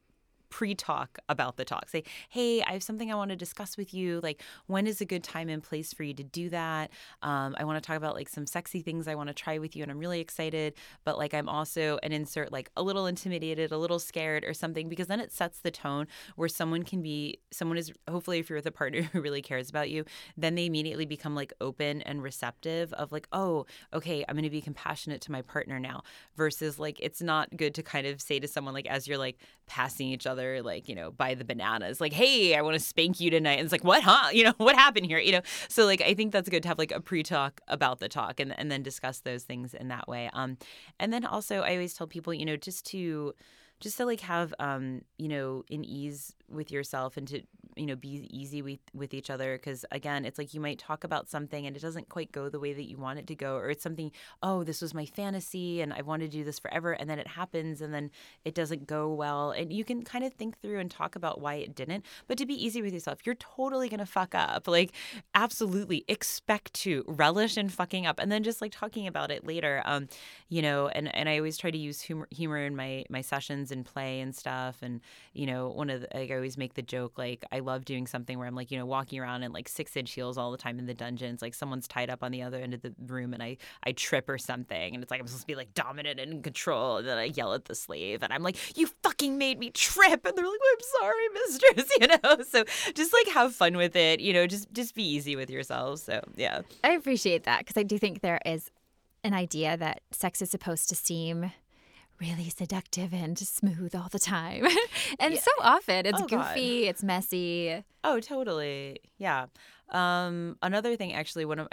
[0.50, 1.90] pre-talk about the talk.
[1.90, 4.20] Say, hey, I have something I want to discuss with you.
[4.22, 6.92] Like, when is a good time and place for you to do that?
[7.22, 9.76] Um, I want to talk about like some sexy things I want to try with
[9.76, 10.74] you, and I'm really excited.
[11.04, 14.90] But like, I'm also an insert like a little intimidated, a little scared, or something,
[14.90, 18.58] because then it sets the tone where someone can be, someone is hopefully if you're
[18.58, 20.06] with a partner who really cares about you,
[20.38, 24.50] then they immediately become like open and receptive of like, oh, okay, I'm going to
[24.50, 26.04] be compassionate to my partner now,
[26.36, 29.38] versus like it's not good to kind of say to someone like as you're like
[29.68, 32.00] passing each other like you know by the bananas.
[32.02, 33.60] Like hey i want to spank you tonight.
[33.60, 34.30] And it's like what huh?
[34.38, 35.20] You know what happened here?
[35.20, 35.42] You know?
[35.70, 38.58] So like i think that's good to have like a pre-talk about the talk and,
[38.58, 40.30] and then discuss those things in that way.
[40.34, 40.58] Um
[41.00, 43.34] and then also i always tell people you know just to
[43.80, 47.42] just to like have um you know an ease with yourself and to
[47.78, 51.04] you know be easy with with each other because again it's like you might talk
[51.04, 53.56] about something and it doesn't quite go the way that you want it to go
[53.56, 54.12] or it's something
[54.42, 57.28] oh this was my fantasy and i wanted to do this forever and then it
[57.28, 58.10] happens and then
[58.46, 61.56] it doesn't go well and you can kind of think through and talk about why
[61.56, 64.92] it didn't but to be easy with yourself you're totally gonna fuck up like
[65.36, 69.82] absolutely expect to relish in fucking up and then just like talking about it later
[69.86, 70.08] um
[70.50, 73.67] you know and and i always try to use humor humor in my my sessions
[73.72, 75.02] and play and stuff and
[75.34, 78.08] you know one of the like, i always make the joke like i love doing
[78.08, 80.58] something where I'm like, you know, walking around in like six inch heels all the
[80.58, 81.42] time in the dungeons.
[81.42, 84.30] Like someone's tied up on the other end of the room and I, I trip
[84.30, 84.94] or something.
[84.94, 86.98] And it's like I'm supposed to be like dominant and in control.
[86.98, 90.26] And then I yell at the slave and I'm like, you fucking made me trip.
[90.26, 92.44] And they're like, I'm sorry, mistress, you know?
[92.48, 92.64] So
[92.94, 96.04] just like have fun with it, you know, just, just be easy with yourselves.
[96.04, 96.62] So yeah.
[96.84, 98.72] I appreciate that because I do think there is
[99.24, 101.52] an idea that sex is supposed to seem
[102.20, 104.66] really seductive and smooth all the time.
[105.20, 105.40] and yeah.
[105.40, 106.90] so often it's oh, goofy, God.
[106.90, 107.84] it's messy.
[108.04, 109.00] Oh, totally.
[109.18, 109.48] Yeah.
[109.90, 111.68] Um, another thing, actually, one of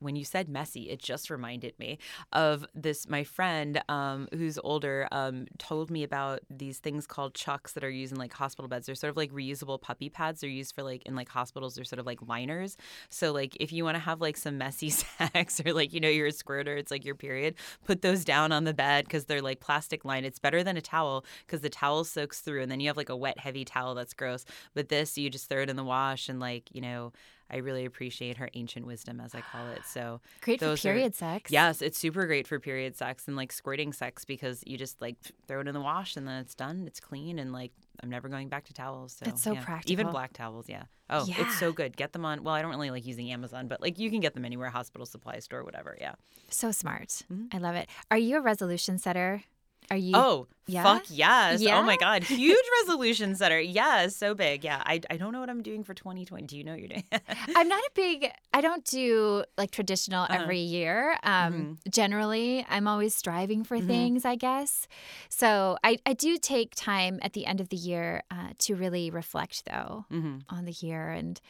[0.00, 1.98] when you said messy, it just reminded me
[2.32, 3.08] of this.
[3.08, 7.90] My friend, um, who's older, um, told me about these things called chucks that are
[7.90, 8.86] used in like hospital beds.
[8.86, 10.40] They're sort of like reusable puppy pads.
[10.40, 11.74] They're used for like in like hospitals.
[11.74, 12.76] They're sort of like liners.
[13.10, 16.08] So like if you want to have like some messy sex or like you know
[16.08, 17.54] you're a squirter, it's like your period.
[17.84, 20.26] Put those down on the bed because they're like plastic lined.
[20.26, 23.08] It's better than a towel because the towel soaks through, and then you have like
[23.08, 24.44] a wet, heavy towel that's gross.
[24.74, 27.12] But this, you just throw it in the wash and like you know
[27.50, 29.82] I really appreciate her ancient wisdom, as I call it.
[29.96, 31.50] So great for period are, sex.
[31.50, 35.16] Yes, it's super great for period sex and like squirting sex because you just like
[35.48, 36.84] throw it in the wash and then it's done.
[36.86, 37.72] It's clean and like
[38.02, 39.16] I'm never going back to towels.
[39.18, 39.64] So it's so yeah.
[39.64, 39.92] practical.
[39.92, 40.84] Even black towels, yeah.
[41.08, 41.36] Oh, yeah.
[41.38, 41.96] it's so good.
[41.96, 42.42] Get them on.
[42.42, 45.06] Well, I don't really like using Amazon, but like you can get them anywhere, hospital
[45.06, 45.96] supply store, whatever.
[46.00, 46.14] Yeah.
[46.50, 47.08] So smart.
[47.32, 47.44] Mm-hmm.
[47.52, 47.88] I love it.
[48.10, 49.44] Are you a resolution setter?
[49.90, 50.12] Are you?
[50.14, 50.82] Oh, yeah?
[50.82, 51.60] fuck yes.
[51.60, 51.78] Yeah?
[51.78, 52.24] Oh my God.
[52.24, 53.60] Huge resolution setter.
[53.60, 54.64] Yeah, so big.
[54.64, 54.82] Yeah.
[54.84, 56.46] I, I don't know what I'm doing for 2020.
[56.46, 57.04] Do you know what you're doing?
[57.56, 60.42] I'm not a big, I don't do like traditional uh-huh.
[60.42, 61.12] every year.
[61.22, 61.72] Um, mm-hmm.
[61.90, 63.86] Generally, I'm always striving for mm-hmm.
[63.86, 64.88] things, I guess.
[65.28, 69.10] So I, I do take time at the end of the year uh, to really
[69.10, 70.38] reflect, though, mm-hmm.
[70.48, 71.40] on the year and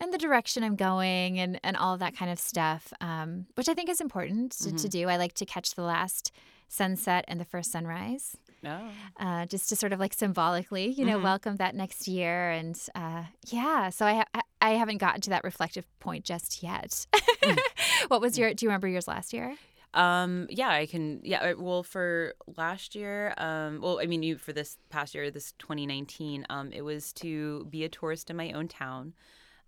[0.00, 3.68] and the direction I'm going and, and all of that kind of stuff, um, which
[3.68, 4.88] I think is important to, to, mm-hmm.
[4.88, 5.08] do.
[5.08, 6.32] I like to catch the last
[6.74, 8.36] sunset and the first sunrise.
[8.66, 8.88] Oh.
[9.18, 11.24] Uh, just to sort of like symbolically, you know, mm-hmm.
[11.24, 12.50] welcome that next year.
[12.50, 17.06] And uh, yeah, so I, ha- I haven't gotten to that reflective point just yet.
[17.42, 17.58] mm.
[18.08, 19.56] What was your, do you remember yours last year?
[19.94, 21.20] Um, yeah, I can.
[21.22, 25.52] Yeah, well, for last year, um, well, I mean, you for this past year, this
[25.58, 29.14] 2019, um, it was to be a tourist in my own town,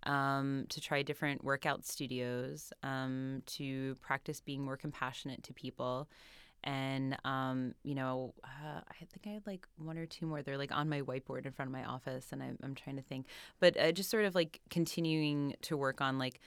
[0.03, 6.09] um, to try different workout studios, um, to practice being more compassionate to people,
[6.67, 10.43] and um, you know, uh, I think I had like one or two more.
[10.43, 13.01] They're like on my whiteboard in front of my office, and I'm, I'm trying to
[13.01, 13.27] think.
[13.61, 16.41] But uh, just sort of like continuing to work on like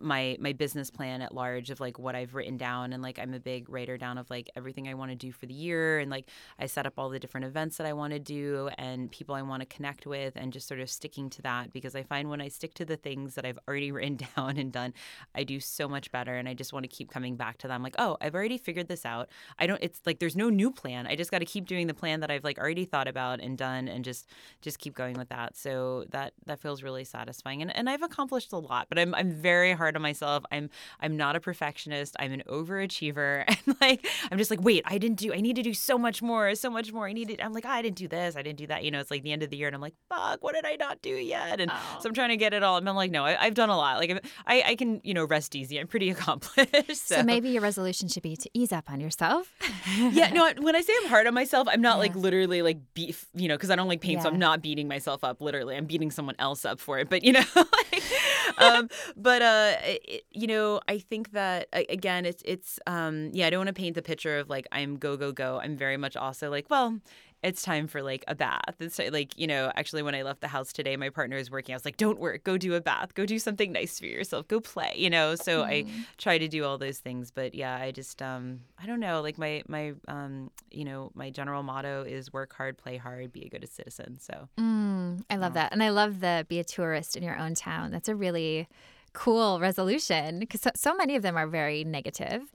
[0.00, 3.34] my my business plan at large of like what I've written down and like I'm
[3.34, 6.10] a big writer down of like everything I want to do for the year and
[6.10, 6.28] like
[6.58, 9.42] I set up all the different events that I want to do and people I
[9.42, 12.40] want to connect with and just sort of sticking to that because I find when
[12.40, 14.92] I stick to the things that I've already written down and done
[15.34, 17.82] I do so much better and I just want to keep coming back to them
[17.82, 19.28] like oh I've already figured this out.
[19.58, 21.06] I don't it's like there's no new plan.
[21.06, 23.56] I just got to keep doing the plan that I've like already thought about and
[23.56, 24.28] done and just
[24.60, 25.56] just keep going with that.
[25.56, 29.30] So that that feels really satisfying and and I've accomplished a lot but I'm I'm
[29.30, 30.44] very hard on myself.
[30.50, 30.70] I'm
[31.00, 32.16] I'm not a perfectionist.
[32.18, 35.32] I'm an overachiever, and like I'm just like, wait, I didn't do.
[35.32, 37.06] I need to do so much more, so much more.
[37.06, 37.40] I needed.
[37.40, 38.36] I'm like, oh, I didn't do this.
[38.36, 38.84] I didn't do that.
[38.84, 40.66] You know, it's like the end of the year, and I'm like, fuck, what did
[40.66, 41.60] I not do yet?
[41.60, 41.98] And oh.
[42.00, 42.76] so I'm trying to get it all.
[42.76, 43.98] And I'm like, no, I, have done a lot.
[43.98, 45.78] Like I I can you know rest easy.
[45.78, 47.08] I'm pretty accomplished.
[47.08, 47.16] So.
[47.16, 49.52] so maybe your resolution should be to ease up on yourself.
[49.96, 50.52] yeah, no.
[50.58, 52.00] When I say I'm hard on myself, I'm not yeah.
[52.00, 53.26] like literally like beef.
[53.34, 54.22] You know, because I don't like pain, yeah.
[54.22, 55.40] so I'm not beating myself up.
[55.40, 57.08] Literally, I'm beating someone else up for it.
[57.08, 58.02] But you know, like,
[58.58, 63.46] um, but uh, it, you know, I think that again, it's it's um, yeah.
[63.46, 65.60] I don't want to paint the picture of like I'm go go go.
[65.62, 66.98] I'm very much also like, well,
[67.42, 68.74] it's time for like a bath.
[68.80, 71.74] It's like, you know, actually when I left the house today, my partner is working.
[71.74, 74.48] I was like, don't work, go do a bath, go do something nice for yourself,
[74.48, 75.34] go play, you know?
[75.34, 75.66] So mm.
[75.66, 75.86] I
[76.18, 77.30] try to do all those things.
[77.30, 81.30] But yeah, I just, um, I don't know, like my, my, um, you know, my
[81.30, 84.18] general motto is work hard, play hard, be a good citizen.
[84.18, 85.62] So mm, I love yeah.
[85.62, 85.72] that.
[85.72, 87.90] And I love the be a tourist in your own town.
[87.90, 88.68] That's a really
[89.12, 92.52] cool resolution because so, so many of them are very negative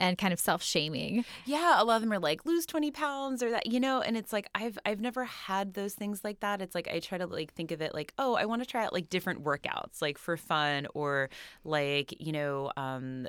[0.00, 1.24] and kind of self-shaming.
[1.44, 4.16] Yeah, a lot of them are like lose 20 pounds or that, you know, and
[4.16, 6.60] it's like I've I've never had those things like that.
[6.60, 8.84] It's like I try to like think of it like, oh, I want to try
[8.84, 11.30] out like different workouts like for fun or
[11.64, 13.26] like, you know, um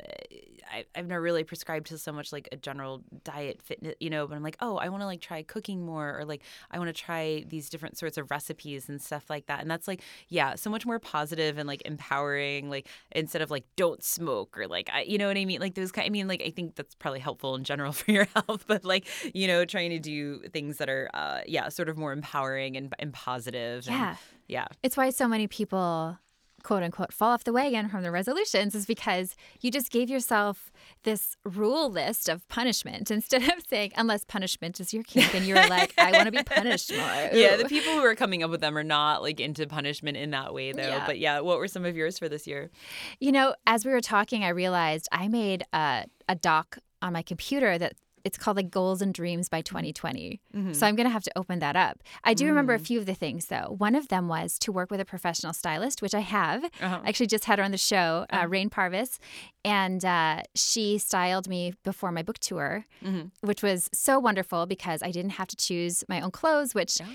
[0.72, 4.28] I, I've never really prescribed to so much like a general diet fitness, you know,
[4.28, 6.42] but I'm like, oh, I want to like try cooking more or like
[6.72, 9.62] I want to try these different sorts of recipes and stuff like that.
[9.62, 13.66] And that's like, yeah, so much more positive and like empowering, like instead of like
[13.76, 15.62] don't smoke or like I you know what I mean?
[15.62, 18.28] Like those kind I mean like I think that's probably helpful in general for your
[18.36, 21.98] health, but like, you know, trying to do things that are, uh, yeah, sort of
[21.98, 23.86] more empowering and, and positive.
[23.86, 24.10] Yeah.
[24.10, 24.68] And, yeah.
[24.84, 26.18] It's why so many people
[26.66, 30.72] quote unquote fall off the wagon from the resolutions is because you just gave yourself
[31.04, 35.56] this rule list of punishment instead of saying unless punishment is your kink and you're
[35.70, 37.30] like i want to be punished more Ooh.
[37.38, 40.32] yeah the people who are coming up with them are not like into punishment in
[40.32, 41.06] that way though yeah.
[41.06, 42.72] but yeah what were some of yours for this year
[43.20, 47.22] you know as we were talking i realized i made a, a doc on my
[47.22, 47.94] computer that
[48.26, 50.74] it's called like goals and dreams by 2020 mm-hmm.
[50.74, 52.48] so i'm going to have to open that up i do mm.
[52.50, 52.86] remember a mm.
[52.86, 56.02] few of the things though one of them was to work with a professional stylist
[56.02, 57.00] which i have uh-huh.
[57.04, 58.48] i actually just had her on the show uh, uh-huh.
[58.48, 59.20] rain parvis
[59.64, 63.28] and uh, she styled me before my book tour mm-hmm.
[63.42, 67.06] which was so wonderful because i didn't have to choose my own clothes which yeah.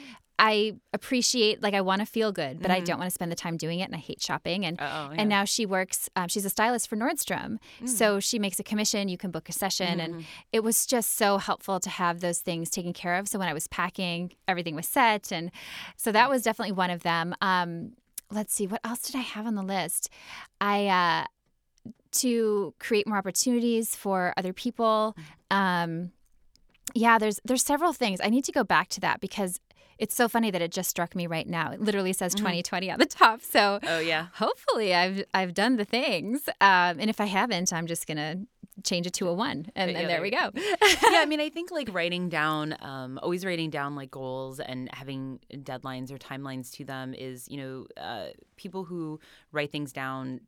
[0.43, 2.80] I appreciate like I want to feel good, but mm-hmm.
[2.80, 4.64] I don't want to spend the time doing it, and I hate shopping.
[4.64, 5.11] And yeah.
[5.14, 6.09] and now she works.
[6.16, 7.86] Um, she's a stylist for Nordstrom, mm-hmm.
[7.86, 9.11] so she makes a commission.
[9.11, 10.14] You can book a session, mm-hmm.
[10.14, 13.28] and it was just so helpful to have those things taken care of.
[13.28, 15.51] So when I was packing, everything was set, and
[15.97, 17.34] so that was definitely one of them.
[17.43, 17.93] Um,
[18.30, 20.09] let's see, what else did I have on the list?
[20.61, 20.86] I.
[20.86, 21.26] Uh,
[22.12, 25.16] to create more opportunities for other people.
[25.53, 25.57] Mm-hmm.
[25.57, 26.12] Um,
[26.93, 28.20] yeah, there's there's several things.
[28.20, 29.61] I need to go back to that because
[30.01, 31.70] it's so funny that it just struck me right now.
[31.70, 32.46] It literally says mm-hmm.
[32.46, 33.42] 2020 on the top.
[33.42, 36.48] So oh yeah, hopefully I've I've done the things.
[36.61, 38.40] Um, and if I haven't, I'm just gonna
[38.82, 41.70] change it to a one and, yeah, there we go yeah i mean i think
[41.70, 46.84] like writing down um, always writing down like goals and having deadlines or timelines to
[46.84, 49.20] them is you know uh, people who
[49.53, 50.40] write things down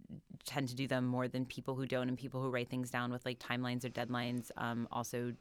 [0.47, 3.13] tend to do them more than people who don't and people who write things down
[3.13, 5.33] with like timelines or deadlines um, also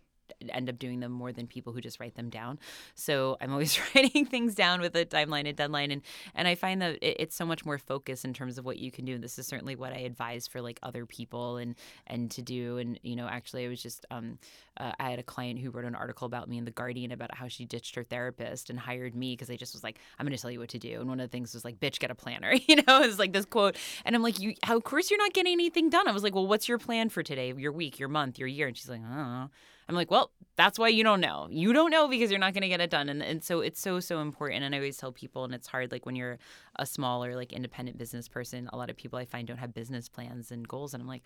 [0.50, 2.60] end up doing them more than people who just write them down.
[2.96, 6.02] So I'm always writing things down with a timeline and deadline, and
[6.36, 8.92] and I find that it, it's so much more focused in terms of what you
[8.92, 9.16] can do.
[9.16, 11.76] And this is certainly what I advise for like other people and
[12.08, 12.78] and to do.
[12.78, 14.38] And you know, actually, I was just um,
[14.78, 17.36] uh, I had a client who wrote an article about me in the Guardian about
[17.36, 20.36] how she ditched her therapist and hired me because I just was like, I'm going
[20.36, 21.00] to tell you what to do.
[21.00, 22.54] And one of the things was like, bitch, get a planner.
[22.72, 23.76] You know, it's like this quote,
[24.06, 26.08] and I'm like, you, how, of course you're not getting anything done.
[26.08, 28.68] I was like, well, what's your plan for today, your week, your month, your year?
[28.68, 29.50] And she's like, know.
[29.92, 31.48] I'm like, well, that's why you don't know.
[31.52, 33.10] You don't know because you're not going to get it done.
[33.10, 34.64] And, and so it's so, so important.
[34.64, 36.38] And I always tell people, and it's hard, like when you're
[36.78, 40.08] a smaller, like independent business person, a lot of people I find don't have business
[40.08, 40.94] plans and goals.
[40.94, 41.24] And I'm like,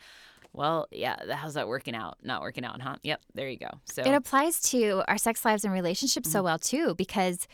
[0.52, 2.18] well, yeah, how's that working out?
[2.24, 2.96] Not working out, huh?
[3.04, 3.70] Yep, there you go.
[3.86, 6.34] So it applies to our sex lives and relationships mm-hmm.
[6.34, 7.48] so well too, because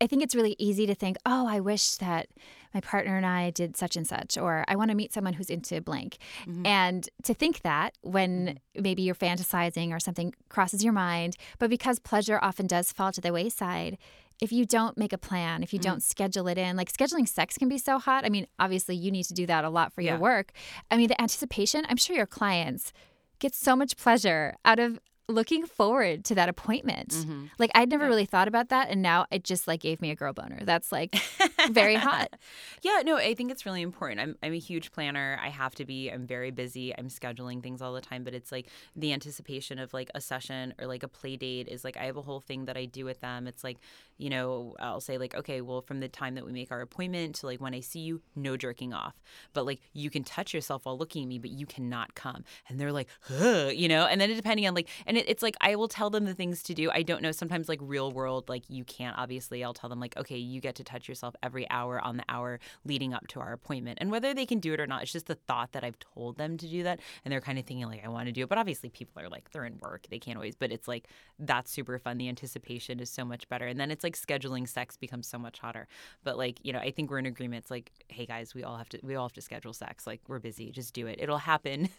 [0.00, 2.28] I think it's really easy to think, oh, I wish that
[2.74, 5.50] my partner and I did such and such, or I want to meet someone who's
[5.50, 6.18] into blank.
[6.46, 6.66] Mm-hmm.
[6.66, 8.82] And to think that when mm-hmm.
[8.82, 13.20] maybe you're fantasizing or something crosses your mind, but because pleasure often does fall to
[13.20, 13.98] the wayside,
[14.40, 15.90] if you don't make a plan, if you mm-hmm.
[15.90, 18.24] don't schedule it in, like scheduling sex can be so hot.
[18.24, 20.12] I mean, obviously, you need to do that a lot for yeah.
[20.12, 20.52] your work.
[20.90, 22.92] I mean, the anticipation, I'm sure your clients
[23.38, 27.10] get so much pleasure out of looking forward to that appointment.
[27.10, 27.44] Mm-hmm.
[27.58, 28.08] Like I'd never yeah.
[28.08, 30.60] really thought about that and now it just like gave me a girl boner.
[30.62, 31.16] That's like
[31.70, 32.34] very hot.
[32.82, 34.20] Yeah, no, I think it's really important.
[34.20, 35.38] I'm I'm a huge planner.
[35.42, 36.08] I have to be.
[36.08, 36.96] I'm very busy.
[36.96, 40.74] I'm scheduling things all the time, but it's like the anticipation of like a session
[40.78, 43.04] or like a play date is like I have a whole thing that I do
[43.04, 43.46] with them.
[43.46, 43.78] It's like,
[44.18, 47.36] you know, I'll say like, okay, well from the time that we make our appointment
[47.36, 49.14] to like when I see you, no jerking off.
[49.54, 52.44] But like you can touch yourself while looking at me, but you cannot come.
[52.68, 53.08] And they're like,
[53.40, 56.24] you know, and then depending on like and it, it's like I will tell them
[56.24, 56.90] the things to do.
[56.90, 57.32] I don't know.
[57.32, 59.16] Sometimes like real world, like you can't.
[59.16, 62.24] Obviously, I'll tell them like, okay, you get to touch yourself every hour on the
[62.28, 63.98] hour leading up to our appointment.
[64.00, 66.38] And whether they can do it or not, it's just the thought that I've told
[66.38, 67.00] them to do that.
[67.24, 68.48] And they're kind of thinking, like, I want to do it.
[68.48, 70.06] But obviously, people are like, they're in work.
[70.10, 70.56] They can't always.
[70.56, 71.06] But it's like,
[71.38, 72.18] that's super fun.
[72.18, 73.66] The anticipation is so much better.
[73.66, 75.86] And then it's like scheduling sex becomes so much hotter.
[76.24, 77.64] But like, you know, I think we're in agreement.
[77.64, 80.06] It's like, hey guys, we all have to, we all have to schedule sex.
[80.06, 80.70] Like, we're busy.
[80.70, 81.18] Just do it.
[81.20, 81.88] It'll happen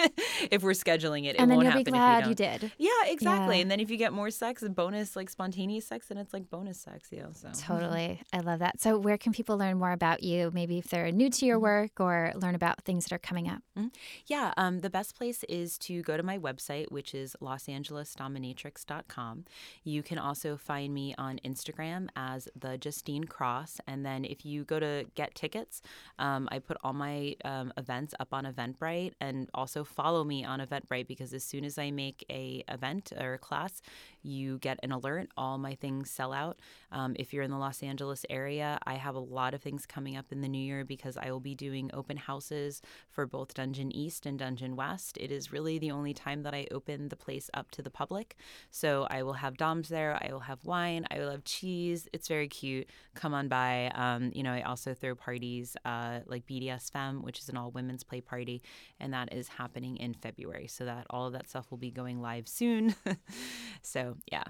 [0.52, 1.36] if we're scheduling it.
[1.36, 2.72] It and then won't you'll happen be glad if you, you did.
[2.78, 3.58] Yeah, exactly.
[3.58, 3.62] Yeah.
[3.64, 6.80] And then if you get more sex, bonus, like spontaneous sex, then it's like bonus
[6.80, 7.10] sex.
[7.12, 7.28] Yeah.
[7.34, 8.22] So Totally.
[8.34, 8.82] I love that.
[8.82, 10.52] So, where can people learn more about you?
[10.54, 13.62] Maybe if they're new to your work or learn about things that are coming up?
[14.28, 19.46] Yeah, um, the best place is to go to my website, which is losangelesdominatrix.com.
[19.84, 23.82] You can also find me on Instagram as the Justine Cross.
[23.88, 25.82] And then if you go to get tickets,
[26.20, 30.60] um, I put all my um, events up on Eventbrite and also follow me on
[30.60, 33.82] Eventbrite because as soon as I make a event or a class,
[34.22, 35.30] you get an alert.
[35.36, 36.60] All my things sell out.
[36.92, 40.18] Um, if you're in the Los Angeles area, I have a lot of things coming
[40.18, 43.96] up in the new year because I will be doing open houses for both Dungeon
[43.96, 45.18] East and Dungeon West.
[45.18, 48.36] It is really the only time that I open the place up to the public.
[48.72, 50.20] So I will have DOMs there.
[50.22, 51.06] I will have wine.
[51.12, 51.89] I will have cheese.
[52.14, 52.90] It's very cute.
[53.16, 53.92] Come on by.
[53.94, 57.72] Um, you know, I also throw parties uh, like BDS Femme, which is an all
[57.72, 58.62] women's play party,
[59.00, 60.68] and that is happening in February.
[60.68, 62.96] So that all of that stuff will be going live soon.
[63.82, 64.44] so yeah.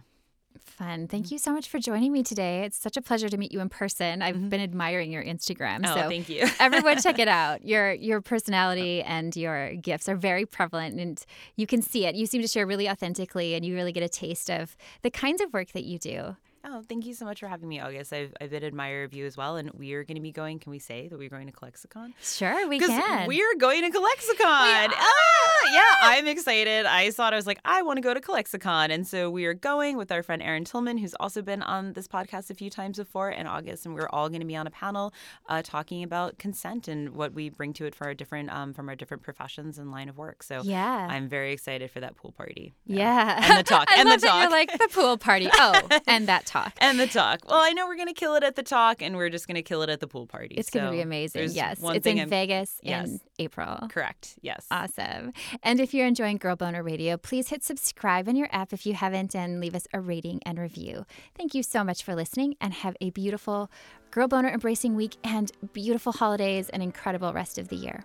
[0.57, 1.07] Fun.
[1.07, 2.63] Thank you so much for joining me today.
[2.63, 4.21] It's such a pleasure to meet you in person.
[4.21, 5.81] I've been admiring your Instagram.
[5.85, 6.47] Oh, so thank you.
[6.59, 7.65] everyone check it out.
[7.65, 11.23] Your your personality and your gifts are very prevalent and
[11.55, 12.15] you can see it.
[12.15, 15.41] You seem to share really authentically and you really get a taste of the kinds
[15.41, 16.35] of work that you do.
[16.65, 18.11] Oh, thank you so much for having me, August.
[18.11, 19.55] I've, I've been an admirer of you as well.
[19.55, 22.13] And we are going to be going, can we say that we're going to Calexicon?
[22.21, 23.27] Sure, we can.
[23.27, 24.89] we're going to Calexicon.
[24.91, 26.85] Ah, yeah, I'm excited.
[26.85, 28.91] I thought I was like, I want to go to Calexicon.
[28.91, 32.07] And so we are going with our friend Erin Tillman, who's also been on this
[32.07, 33.85] podcast a few times before in August.
[33.85, 35.13] And we're all going to be on a panel
[35.47, 38.89] uh, talking about consent and what we bring to it for our different, um, from
[38.89, 40.43] our different professions and line of work.
[40.43, 41.07] So yeah.
[41.09, 42.73] I'm very excited for that pool party.
[42.85, 43.39] yeah.
[43.49, 43.87] And the talk.
[43.95, 44.41] I and the talk.
[44.41, 45.49] you're like the pool party.
[45.53, 46.73] Oh, and that talk.
[46.79, 47.39] and the talk.
[47.47, 49.81] Well, I know we're gonna kill it at the talk, and we're just gonna kill
[49.83, 50.55] it at the pool party.
[50.55, 51.49] It's going to be amazing.
[51.51, 51.79] Yes.
[51.83, 53.07] It's in I'm- Vegas Yes.
[53.07, 53.87] in April.
[53.89, 54.37] Correct.
[54.41, 54.65] Yes.
[54.71, 55.33] Awesome.
[55.63, 58.93] And if you're enjoying Girl Boner Radio, please hit subscribe in your app if you
[58.93, 61.05] haven't and leave us a rating and review.
[61.37, 63.69] Thank you so much for listening and have a beautiful
[64.11, 68.03] Girl Boner embracing week and beautiful holidays and incredible rest of the year.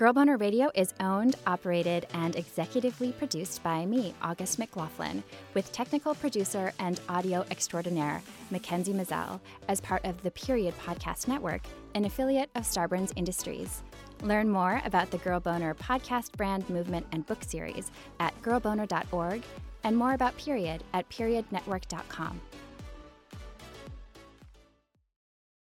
[0.00, 5.22] Girl Boner Radio is owned, operated, and executively produced by me, August McLaughlin,
[5.52, 11.60] with technical producer and audio extraordinaire, Mackenzie Mazzell, as part of the Period Podcast Network,
[11.94, 13.82] an affiliate of Starburns Industries.
[14.22, 17.90] Learn more about the Girl Boner podcast brand movement and book series
[18.20, 19.42] at girlboner.org
[19.84, 22.40] and more about Period at periodnetwork.com.